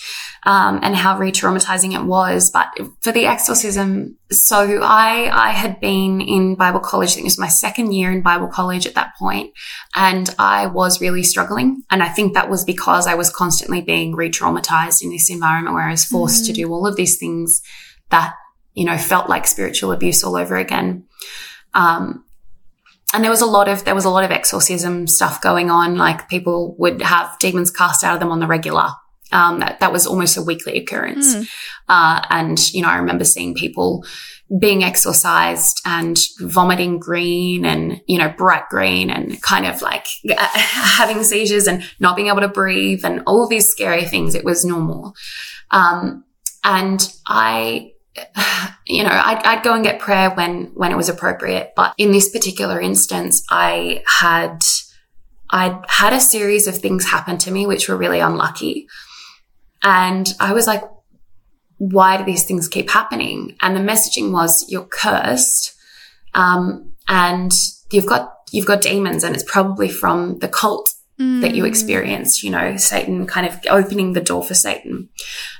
[0.46, 2.52] um, and how re-traumatizing it was.
[2.52, 2.68] But
[3.02, 7.12] for the exorcism, so I I had been in Bible college.
[7.12, 9.54] I think it was my second year in Bible college at that point,
[9.96, 11.84] and I was really struggling.
[11.89, 15.88] And I think that was because I was constantly being re-traumatized in this environment where
[15.88, 16.54] I was forced mm-hmm.
[16.54, 17.62] to do all of these things
[18.10, 18.34] that
[18.74, 21.06] you know felt like spiritual abuse all over again.
[21.74, 22.22] Um,
[23.14, 25.95] and there was a lot of there was a lot of exorcism stuff going on.
[25.95, 28.89] Like people would have demons cast out of them on the regular.
[29.32, 31.36] Um, that that was almost a weekly occurrence.
[31.36, 31.49] Mm.
[31.88, 34.03] Uh, and you know, I remember seeing people
[34.59, 40.05] being exorcised and vomiting green and you know bright green and kind of like
[40.38, 44.36] having seizures and not being able to breathe and all these scary things.
[44.36, 45.16] It was normal.
[45.72, 46.26] Um,
[46.64, 47.93] and I
[48.88, 51.74] you know, I'd, I'd, go and get prayer when, when it was appropriate.
[51.76, 54.59] But in this particular instance, I had,
[55.49, 58.88] I'd had a series of things happen to me, which were really unlucky.
[59.84, 60.84] And I was like,
[61.78, 63.55] why do these things keep happening?
[63.61, 65.76] And the messaging was, you're cursed.
[66.34, 67.51] Um, and
[67.91, 71.41] you've got, you've got demons and it's probably from the cult mm.
[71.41, 71.68] that you mm.
[71.68, 75.09] experienced, you know, Satan kind of opening the door for Satan.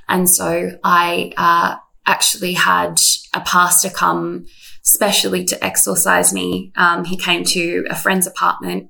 [0.08, 3.00] And so I, uh, actually had
[3.34, 4.46] a pastor come
[4.82, 6.72] specially to exorcise me.
[6.76, 8.90] Um, he came to a friend's apartment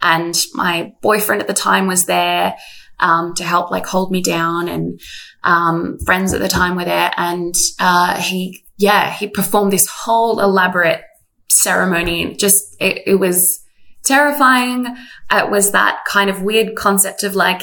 [0.00, 2.54] and my boyfriend at the time was there
[3.00, 5.00] um, to help like hold me down and
[5.42, 7.10] um, friends at the time were there.
[7.16, 11.02] And uh, he yeah he performed this whole elaborate
[11.48, 12.36] ceremony.
[12.36, 13.64] Just it, it was
[14.04, 14.96] terrifying.
[15.30, 17.62] It was that kind of weird concept of like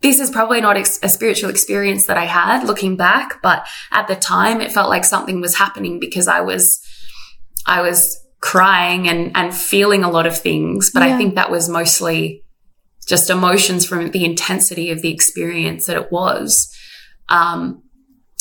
[0.00, 4.06] this is probably not ex- a spiritual experience that I had looking back, but at
[4.06, 6.80] the time it felt like something was happening because I was,
[7.66, 10.90] I was crying and, and feeling a lot of things.
[10.92, 11.14] But yeah.
[11.14, 12.44] I think that was mostly
[13.06, 16.72] just emotions from the intensity of the experience that it was.
[17.28, 17.82] Um,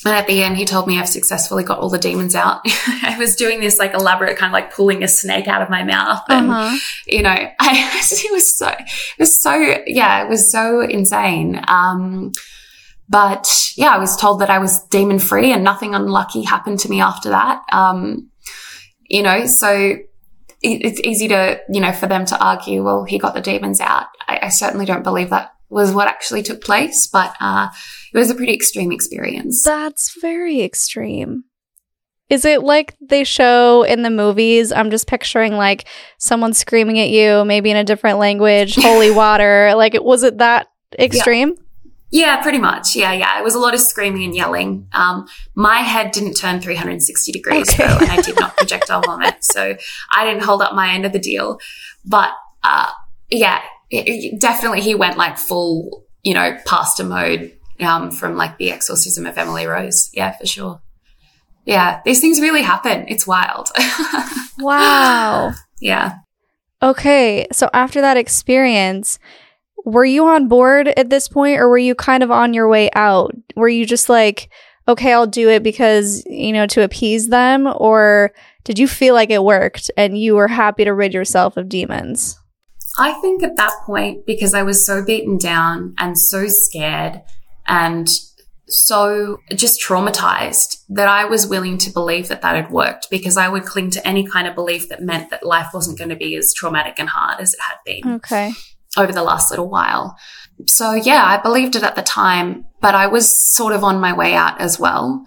[0.08, 2.62] and at the end, he told me I've successfully got all the demons out.
[2.66, 5.84] I was doing this like elaborate kind of like pulling a snake out of my
[5.84, 6.24] mouth.
[6.30, 6.78] And, uh-huh.
[7.06, 7.30] you know,
[7.60, 9.54] I, it was so, it was so,
[9.86, 11.62] yeah, it was so insane.
[11.68, 12.32] Um,
[13.10, 16.90] but yeah, I was told that I was demon free and nothing unlucky happened to
[16.90, 17.62] me after that.
[17.72, 18.30] Um,
[19.10, 19.98] you know, so
[20.62, 24.08] it's easy to, you know, for them to argue, well, he got the demons out.
[24.28, 27.70] I, I certainly don't believe that was what actually took place, but uh,
[28.14, 29.64] it was a pretty extreme experience.
[29.64, 31.44] That's very extreme.
[32.30, 34.72] Is it like they show in the movies?
[34.72, 35.88] I'm just picturing like
[36.18, 39.74] someone screaming at you, maybe in a different language, holy water.
[39.76, 40.68] Like, was it that
[41.00, 41.50] extreme?
[41.50, 41.64] Yeah.
[42.10, 42.96] Yeah, pretty much.
[42.96, 43.38] Yeah, yeah.
[43.38, 44.88] It was a lot of screaming and yelling.
[44.94, 47.86] Um, my head didn't turn 360 degrees okay.
[47.86, 49.76] though, and I did not projectile vomit, so
[50.14, 51.60] I didn't hold up my end of the deal.
[52.06, 52.32] But
[52.64, 52.90] uh,
[53.30, 58.58] yeah, it, it, definitely he went like full, you know, pastor mode um, from like
[58.58, 60.10] the exorcism of Emily Rose.
[60.14, 60.82] Yeah, for sure.
[61.66, 63.06] Yeah, these things really happen.
[63.08, 63.70] It's wild.
[64.60, 65.52] wow.
[65.80, 66.16] Yeah.
[66.82, 69.20] Okay, so after that experience,
[69.84, 72.90] were you on board at this point or were you kind of on your way
[72.94, 73.34] out?
[73.56, 74.50] Were you just like,
[74.88, 77.68] okay, I'll do it because, you know, to appease them?
[77.68, 78.32] Or
[78.64, 82.40] did you feel like it worked and you were happy to rid yourself of demons?
[82.98, 87.22] I think at that point, because I was so beaten down and so scared
[87.68, 88.08] and
[88.70, 93.48] so just traumatized that I was willing to believe that that had worked because I
[93.48, 96.36] would cling to any kind of belief that meant that life wasn't going to be
[96.36, 98.16] as traumatic and hard as it had been.
[98.16, 98.52] Okay
[98.98, 100.18] over the last little while.
[100.66, 104.14] So yeah, I believed it at the time, but I was sort of on my
[104.14, 105.24] way out as well.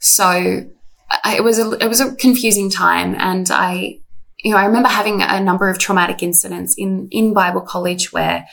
[0.00, 4.00] So I, it was a, it was a confusing time and I,
[4.42, 8.46] you know, I remember having a number of traumatic incidents in, in Bible college where,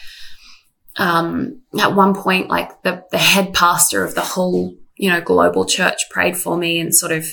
[0.97, 5.65] um, at one point, like the, the head pastor of the whole, you know, global
[5.65, 7.25] church prayed for me and sort of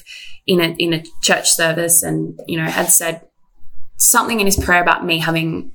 [0.46, 3.22] in a, in a church service and, you know, had said
[3.96, 5.72] something in his prayer about me having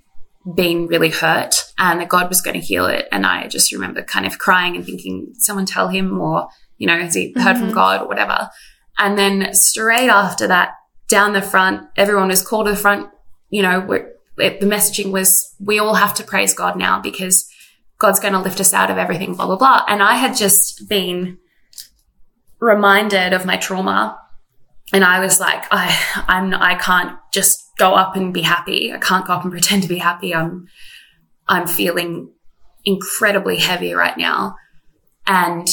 [0.55, 3.07] been really hurt and that God was going to heal it.
[3.11, 6.97] And I just remember kind of crying and thinking, someone tell him, or, you know,
[6.97, 7.65] has he heard mm-hmm.
[7.65, 8.49] from God or whatever.
[8.97, 10.75] And then straight after that,
[11.11, 13.09] down the front, everyone was called to the front.
[13.49, 13.91] You know,
[14.37, 17.47] it, the messaging was, we all have to praise God now because
[17.99, 19.83] God's going to lift us out of everything, blah, blah, blah.
[19.87, 21.37] And I had just been
[22.59, 24.17] reminded of my trauma.
[24.93, 28.91] And I was like, I, I'm, I can't just go up and be happy.
[28.91, 30.33] I can't go up and pretend to be happy.
[30.33, 30.67] I'm,
[31.47, 32.31] I'm feeling
[32.85, 34.55] incredibly heavy right now.
[35.27, 35.67] And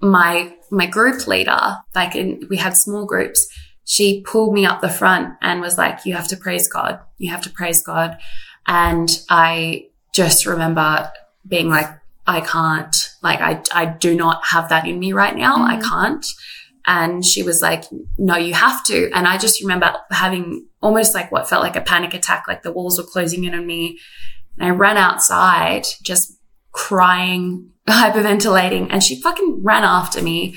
[0.00, 3.46] my, my group leader, like in, we had small groups,
[3.84, 7.00] she pulled me up the front and was like, you have to praise God.
[7.18, 8.16] You have to praise God.
[8.66, 11.10] And I just remember
[11.46, 11.88] being like,
[12.26, 15.56] I can't, like, I, I do not have that in me right now.
[15.56, 15.64] Mm-hmm.
[15.64, 16.26] I can't.
[16.86, 17.84] And she was like,
[18.18, 19.10] no, you have to.
[19.12, 22.72] And I just remember having almost like what felt like a panic attack, like the
[22.72, 23.98] walls were closing in on me.
[24.58, 26.38] And I ran outside just
[26.72, 30.56] crying, hyperventilating, and she fucking ran after me.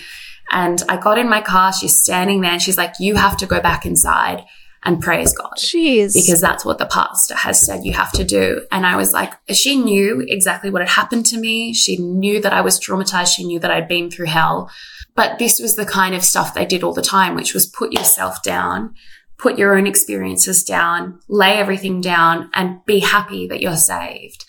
[0.52, 1.74] And I got in my car.
[1.74, 4.46] She's standing there and she's like, you have to go back inside
[4.86, 5.54] and praise God.
[5.58, 6.14] Jeez.
[6.14, 8.66] Because that's what the pastor has said you have to do.
[8.72, 11.74] And I was like, she knew exactly what had happened to me.
[11.74, 13.36] She knew that I was traumatized.
[13.36, 14.70] She knew that I'd been through hell.
[15.16, 17.94] But this was the kind of stuff they did all the time, which was put
[17.94, 18.94] yourself down,
[19.38, 24.46] put your own experiences down, lay everything down and be happy that you're saved.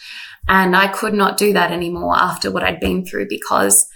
[0.48, 3.88] And I could not do that anymore after what I'd been through because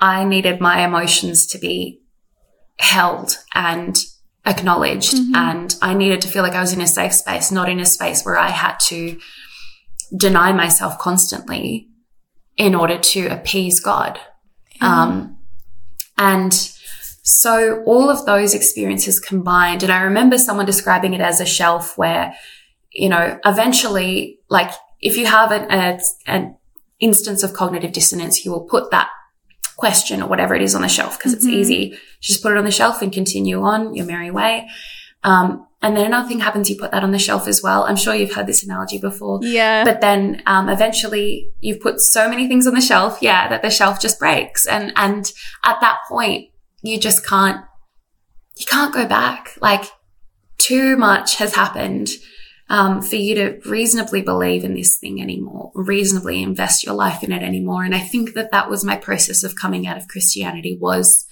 [0.00, 2.00] I needed my emotions to be
[2.78, 3.96] held and
[4.46, 5.14] acknowledged.
[5.14, 5.34] Mm-hmm.
[5.34, 7.84] And I needed to feel like I was in a safe space, not in a
[7.84, 9.18] space where I had to
[10.16, 11.88] deny myself constantly
[12.56, 14.18] in order to appease God.
[14.80, 14.84] Mm-hmm.
[14.84, 15.38] Um,
[16.16, 16.52] and
[17.22, 21.96] so all of those experiences combined, and I remember someone describing it as a shelf
[21.96, 22.34] where,
[22.92, 24.70] you know, eventually, like
[25.00, 26.56] if you have an, a, an
[26.98, 29.08] instance of cognitive dissonance, you will put that
[29.80, 31.48] question or whatever it is on the shelf because mm-hmm.
[31.48, 31.98] it's easy.
[32.20, 34.68] Just put it on the shelf and continue on your merry way.
[35.24, 37.84] Um, and then another thing happens, you put that on the shelf as well.
[37.84, 39.40] I'm sure you've heard this analogy before.
[39.42, 39.82] Yeah.
[39.82, 43.70] But then, um, eventually you've put so many things on the shelf, yeah, that the
[43.70, 44.66] shelf just breaks.
[44.66, 45.32] And, and
[45.64, 46.50] at that point,
[46.82, 47.64] you just can't,
[48.58, 49.56] you can't go back.
[49.62, 49.84] Like
[50.58, 52.10] too much has happened.
[52.72, 57.32] Um, for you to reasonably believe in this thing anymore, reasonably invest your life in
[57.32, 57.82] it anymore.
[57.82, 61.26] And I think that that was my process of coming out of Christianity was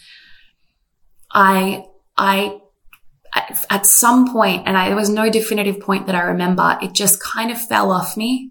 [1.30, 1.84] I,
[2.16, 2.58] I
[3.70, 7.22] at, some point, and I, there was no definitive point that I remember, it just
[7.22, 8.50] kind of fell off me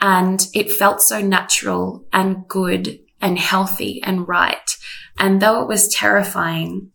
[0.00, 4.76] and it felt so natural and good and healthy and right.
[5.18, 6.92] And though it was terrifying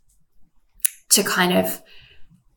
[1.10, 1.82] to kind of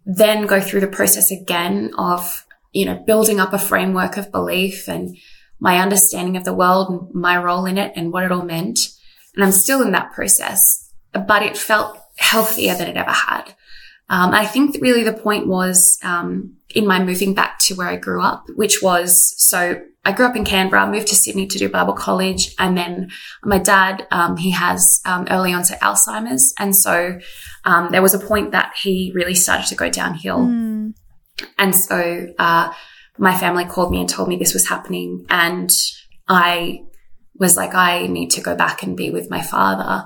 [0.05, 4.89] then go through the process again of, you know, building up a framework of belief
[4.89, 5.17] and
[5.59, 8.79] my understanding of the world and my role in it and what it all meant,
[9.35, 13.55] And I'm still in that process, but it felt healthier than it ever had.
[14.09, 17.97] Um, I think really the point was um, in my moving back to where I
[17.97, 21.69] grew up, which was so I grew up in Canberra, moved to Sydney to do
[21.69, 23.11] Bible college, and then
[23.45, 27.21] my dad um, he has um, early onset Alzheimer's, and so
[27.65, 30.80] um, there was a point that he really started to go downhill, mm.
[31.59, 32.73] And so uh,
[33.19, 35.71] my family called me and told me this was happening, and
[36.29, 36.83] I
[37.39, 40.05] was like, I need to go back and be with my father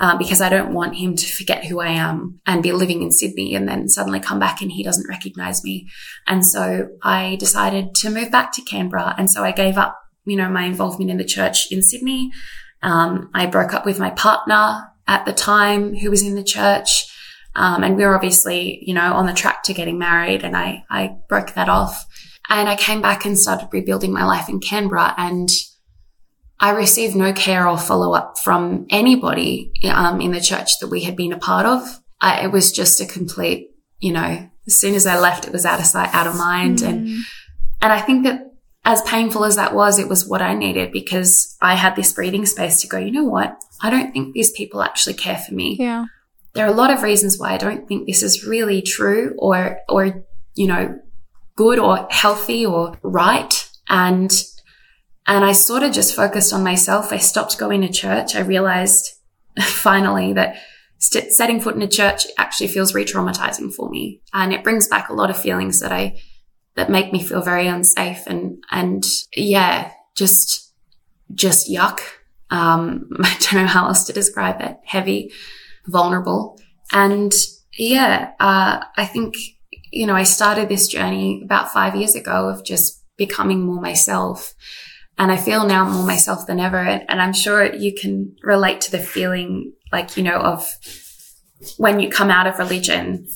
[0.00, 3.10] um, because I don't want him to forget who I am and be living in
[3.10, 5.88] Sydney and then suddenly come back and he doesn't recognize me.
[6.26, 9.14] And so I decided to move back to Canberra.
[9.18, 12.30] And so I gave up, you know, my involvement in the church in Sydney.
[12.82, 17.06] Um, I broke up with my partner at the time who was in the church.
[17.58, 20.84] Um, and we were obviously, you know, on the track to getting married and I,
[20.88, 22.06] I broke that off
[22.48, 25.50] and I came back and started rebuilding my life in Canberra and
[26.60, 31.02] I received no care or follow up from anybody um, in the church that we
[31.02, 32.00] had been a part of.
[32.20, 35.66] I, it was just a complete, you know, as soon as I left, it was
[35.66, 36.78] out of sight, out of mind.
[36.78, 36.88] Mm.
[36.88, 37.08] And,
[37.80, 38.52] and I think that
[38.84, 42.46] as painful as that was, it was what I needed because I had this breathing
[42.46, 43.56] space to go, you know what?
[43.82, 45.76] I don't think these people actually care for me.
[45.78, 46.06] Yeah.
[46.54, 49.78] There are a lot of reasons why I don't think this is really true or,
[49.88, 50.24] or,
[50.54, 50.98] you know,
[51.56, 53.68] good or healthy or right.
[53.88, 54.32] And
[55.28, 57.12] and I sort of just focused on myself.
[57.12, 58.34] I stopped going to church.
[58.34, 59.14] I realized
[59.60, 60.56] finally that
[60.98, 64.22] st- setting foot in a church actually feels re-traumatizing for me.
[64.32, 66.18] And it brings back a lot of feelings that I,
[66.76, 69.04] that make me feel very unsafe and, and
[69.36, 70.72] yeah, just,
[71.34, 72.00] just yuck.
[72.48, 74.78] Um, I don't know how else to describe it.
[74.84, 75.30] Heavy,
[75.88, 76.60] vulnerable.
[76.92, 77.34] And
[77.76, 79.34] yeah, uh, I think,
[79.90, 84.54] you know, I started this journey about five years ago of just becoming more myself
[85.18, 86.78] and I feel now more myself than ever.
[86.78, 90.70] And I'm sure you can relate to the feeling like, you know, of
[91.76, 93.26] when you come out of religion,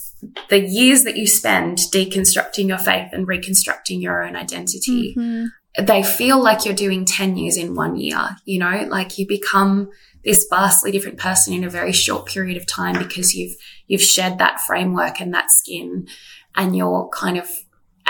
[0.49, 5.85] the years that you spend deconstructing your faith and reconstructing your own identity, mm-hmm.
[5.85, 9.91] they feel like you're doing 10 years in one year, you know, like you become
[10.25, 13.57] this vastly different person in a very short period of time because you've,
[13.87, 16.07] you've shed that framework and that skin
[16.55, 17.49] and you're kind of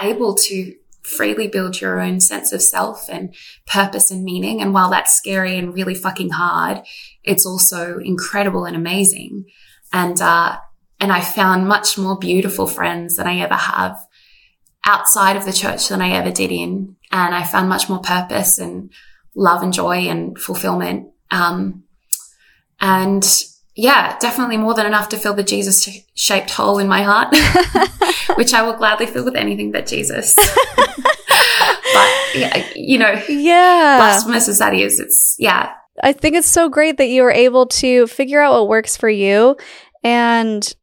[0.01, 3.35] able to freely build your own sense of self and
[3.67, 4.61] purpose and meaning.
[4.61, 6.83] And while that's scary and really fucking hard,
[7.25, 9.47] it's also incredible and amazing.
[9.93, 10.59] And, uh,
[11.01, 13.99] and I found much more beautiful friends than I ever have
[14.87, 16.97] outside of the church than I ever did in.
[17.11, 18.93] And I found much more purpose and
[19.35, 21.09] love and joy and fulfillment.
[21.31, 21.85] Um,
[22.83, 23.25] and
[23.75, 27.35] yeah, definitely more than enough to fill the Jesus shaped hole in my heart,
[28.37, 30.35] which I will gladly fill with anything but Jesus.
[30.77, 35.73] but yeah, you know, yeah, blasphemous as that is, it's yeah.
[36.03, 39.09] I think it's so great that you were able to figure out what works for
[39.09, 39.57] you.
[40.03, 40.75] And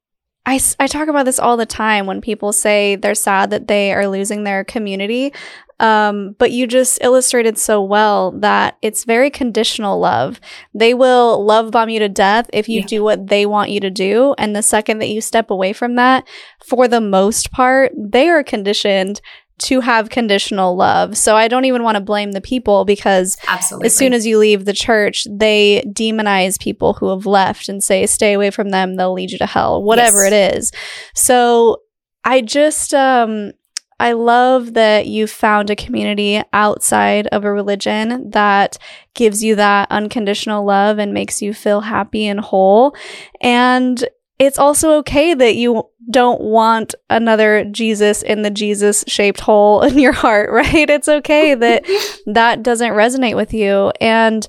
[0.46, 3.92] I, I talk about this all the time when people say they're sad that they
[3.92, 5.34] are losing their community.
[5.80, 10.42] Um, but you just illustrated so well that it's very conditional love.
[10.74, 12.88] They will love bomb you to death if you yeah.
[12.88, 14.36] do what they want you to do.
[14.38, 16.28] And the second that you step away from that,
[16.66, 19.22] for the most part, they are conditioned
[19.60, 21.18] to have conditional love.
[21.18, 23.88] So I don't even want to blame the people because Absolutely.
[23.88, 28.06] as soon as you leave the church, they demonize people who have left and say,
[28.06, 28.96] stay away from them.
[28.96, 30.32] They'll lead you to hell, whatever yes.
[30.32, 30.72] it is.
[31.14, 31.82] So
[32.24, 33.52] I just, um,
[34.00, 38.78] I love that you found a community outside of a religion that
[39.14, 42.96] gives you that unconditional love and makes you feel happy and whole.
[43.42, 44.08] And
[44.40, 50.00] it's also okay that you don't want another Jesus in the Jesus shaped hole in
[50.00, 50.90] your heart, right?
[50.90, 51.86] It's okay that
[52.26, 53.92] that doesn't resonate with you.
[54.00, 54.48] And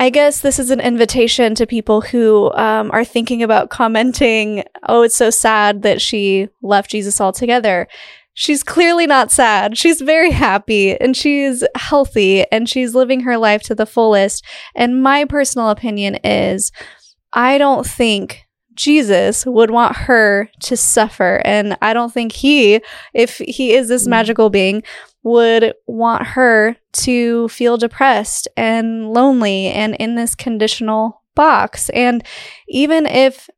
[0.00, 5.02] I guess this is an invitation to people who um, are thinking about commenting, oh,
[5.02, 7.86] it's so sad that she left Jesus altogether.
[8.34, 9.78] She's clearly not sad.
[9.78, 14.44] She's very happy and she's healthy and she's living her life to the fullest.
[14.74, 16.72] And my personal opinion is
[17.32, 21.40] I don't think Jesus would want her to suffer.
[21.44, 22.80] And I don't think he,
[23.12, 24.10] if he is this mm.
[24.10, 24.82] magical being,
[25.22, 31.88] would want her to feel depressed and lonely and in this conditional box.
[31.90, 32.24] And
[32.68, 33.48] even if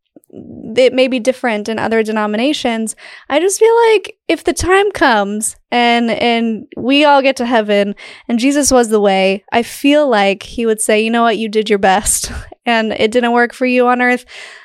[0.77, 2.97] it may be different in other denominations.
[3.29, 7.95] I just feel like if the time comes and and we all get to heaven
[8.29, 11.39] and Jesus was the way, I feel like he would say, "You know what?
[11.39, 12.31] You did your best
[12.67, 14.25] and it didn't work for you on earth.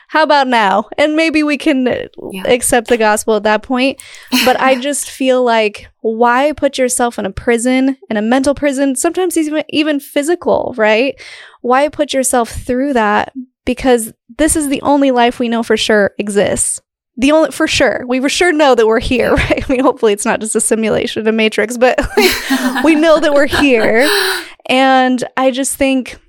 [0.09, 0.89] how about now?
[0.97, 2.43] And maybe we can uh, yeah.
[2.45, 4.01] accept the gospel at that point.
[4.43, 8.95] But I just feel like why put yourself in a prison, in a mental prison,
[8.95, 11.17] sometimes even even physical, right?
[11.61, 13.33] Why put yourself through that?
[13.65, 16.81] Because this is the only life we know for sure exists.
[17.17, 18.03] The only for sure.
[18.07, 19.63] We for sure know that we're here right?
[19.63, 21.99] I mean hopefully it's not just a simulation a matrix but
[22.83, 24.09] we know that we're here.
[24.67, 26.19] And i just think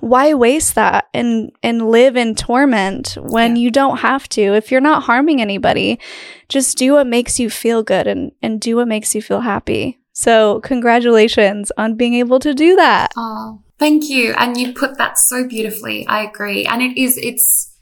[0.00, 3.62] why waste that and and live in torment when yeah.
[3.62, 4.40] you don't have to?
[4.40, 6.00] If you're not harming anybody
[6.48, 9.98] just do what makes you feel good and and do what makes you feel happy.
[10.12, 13.12] So congratulations on being able to do that.
[13.16, 17.72] Oh thank you and you put that so beautifully i agree and it is it's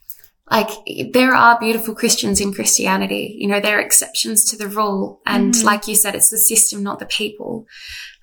[0.51, 0.69] like
[1.13, 3.37] there are beautiful Christians in Christianity.
[3.39, 5.21] You know, there are exceptions to the rule.
[5.25, 5.65] And mm-hmm.
[5.65, 7.67] like you said, it's the system, not the people.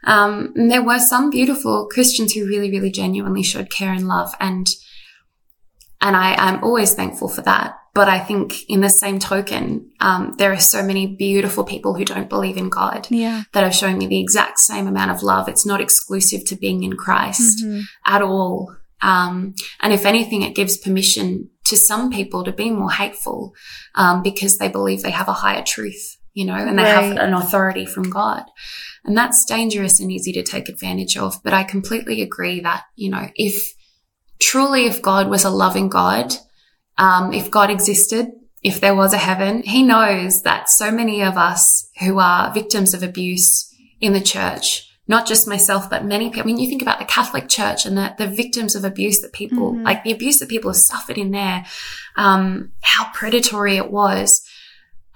[0.03, 4.33] Um, and there were some beautiful Christians who really, really genuinely showed care and love.
[4.41, 4.67] And,
[6.01, 7.75] and I, am always thankful for that.
[7.97, 12.05] But I think in the same token, um, there are so many beautiful people who
[12.05, 13.41] don't believe in God yeah.
[13.53, 15.49] that are showing me the exact same amount of love.
[15.49, 17.81] It's not exclusive to being in Christ mm-hmm.
[18.05, 18.75] at all.
[19.01, 23.55] Um, and if anything, it gives permission to some people to be more hateful
[23.95, 27.03] um, because they believe they have a higher truth, you know, and they right.
[27.03, 28.43] have an authority from God.
[29.05, 31.41] And that's dangerous and easy to take advantage of.
[31.43, 33.73] But I completely agree that, you know, if
[34.39, 36.35] truly, if God was a loving God,
[36.97, 38.31] um, if God existed,
[38.63, 42.93] if there was a heaven, he knows that so many of us who are victims
[42.93, 46.43] of abuse in the church not just myself, but many people.
[46.43, 49.31] I mean, you think about the Catholic Church and the, the victims of abuse that
[49.31, 49.83] people, mm-hmm.
[49.83, 51.65] like the abuse that people have suffered in there,
[52.17, 54.45] um, how predatory it was.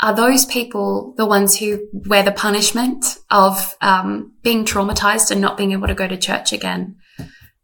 [0.02, 5.58] Are those people the ones who wear the punishment of um, being traumatized and not
[5.58, 6.96] being able to go to church again?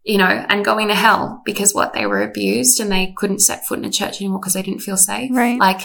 [0.07, 3.67] You know, and going to hell because what they were abused and they couldn't set
[3.67, 5.29] foot in a church anymore because they didn't feel safe.
[5.33, 5.59] Right.
[5.59, 5.81] Like,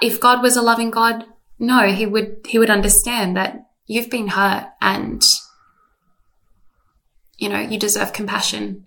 [0.00, 1.24] if God was a loving God,
[1.58, 5.24] no, he would he would understand that you've been hurt and
[7.38, 8.86] you know, you deserve compassion.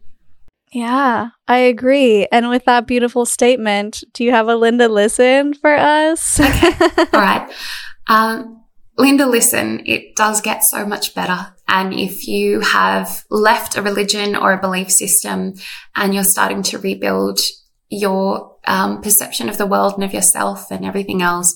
[0.71, 2.27] Yeah, I agree.
[2.31, 6.39] And with that beautiful statement, do you have a Linda listen for us?
[6.39, 6.73] okay.
[7.13, 7.49] All right.
[8.07, 8.63] Um,
[8.97, 11.53] Linda, listen, it does get so much better.
[11.67, 15.55] And if you have left a religion or a belief system
[15.95, 17.39] and you're starting to rebuild
[17.89, 21.55] your um, perception of the world and of yourself and everything else,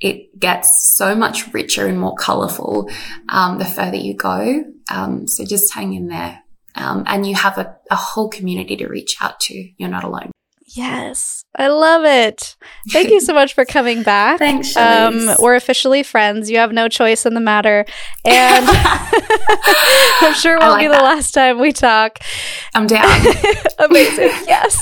[0.00, 2.90] it gets so much richer and more colorful
[3.28, 4.64] um, the further you go.
[4.90, 6.42] Um, so just hang in there.
[6.74, 9.68] Um, and you have a, a whole community to reach out to.
[9.76, 10.30] You're not alone.
[10.76, 12.56] Yes, I love it.
[12.92, 14.38] Thank you so much for coming back.
[14.38, 14.76] Thanks.
[14.76, 16.48] Um, we're officially friends.
[16.48, 17.84] You have no choice in the matter,
[18.24, 22.20] and I'm sure it won't like be the last time we talk.
[22.72, 23.04] I'm down.
[23.80, 24.30] Amazing.
[24.46, 24.78] Yes.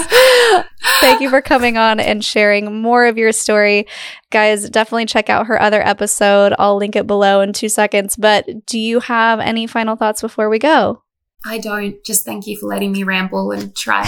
[1.01, 3.87] Thank you for coming on and sharing more of your story.
[4.31, 6.53] Guys, definitely check out her other episode.
[6.59, 8.15] I'll link it below in two seconds.
[8.15, 11.03] But do you have any final thoughts before we go?
[11.47, 12.05] I don't.
[12.05, 14.05] Just thank you for letting me ramble and try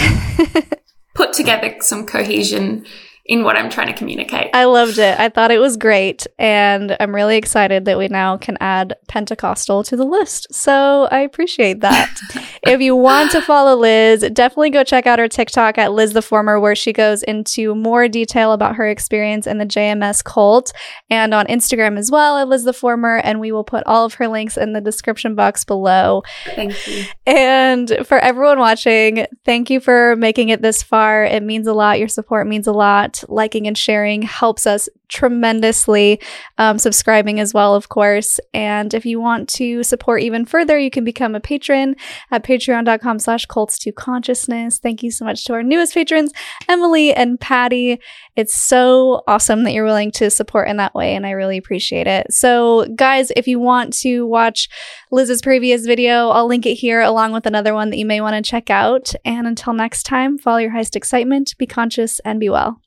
[1.13, 2.85] put together some cohesion
[3.25, 4.49] in what I'm trying to communicate.
[4.53, 5.19] I loved it.
[5.19, 6.25] I thought it was great.
[6.39, 10.47] And I'm really excited that we now can add Pentecostal to the list.
[10.51, 12.19] So I appreciate that.
[12.63, 16.21] if you want to follow Liz, definitely go check out her TikTok at Liz the
[16.21, 20.73] Former, where she goes into more detail about her experience in the JMS cult
[21.09, 23.17] and on Instagram as well at Liz the Former.
[23.17, 26.23] And we will put all of her links in the description box below.
[26.55, 27.05] Thank you.
[27.27, 31.23] And for everyone watching, thank you for making it this far.
[31.23, 31.99] It means a lot.
[31.99, 36.19] Your support means a lot liking and sharing helps us tremendously.
[36.57, 38.39] Um, subscribing as well, of course.
[38.53, 41.95] And if you want to support even further, you can become a patron
[42.31, 44.79] at patreon.com slash cults to consciousness.
[44.79, 46.31] Thank you so much to our newest patrons,
[46.67, 47.99] Emily and Patty.
[48.35, 52.07] It's so awesome that you're willing to support in that way, and I really appreciate
[52.07, 52.33] it.
[52.33, 54.69] So, guys, if you want to watch
[55.11, 58.43] Liz's previous video, I'll link it here along with another one that you may want
[58.43, 59.13] to check out.
[59.25, 62.81] And until next time, follow your highest excitement, be conscious, and be well.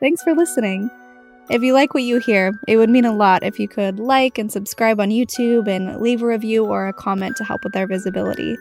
[0.00, 0.90] Thanks for listening.
[1.48, 4.36] If you like what you hear, it would mean a lot if you could like
[4.36, 7.86] and subscribe on YouTube and leave a review or a comment to help with our
[7.86, 8.58] visibility.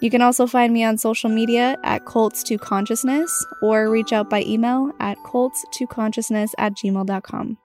[0.00, 3.30] You can also find me on social media at cults2consciousness
[3.62, 7.58] or reach out by email at cults2consciousness at gmail.com.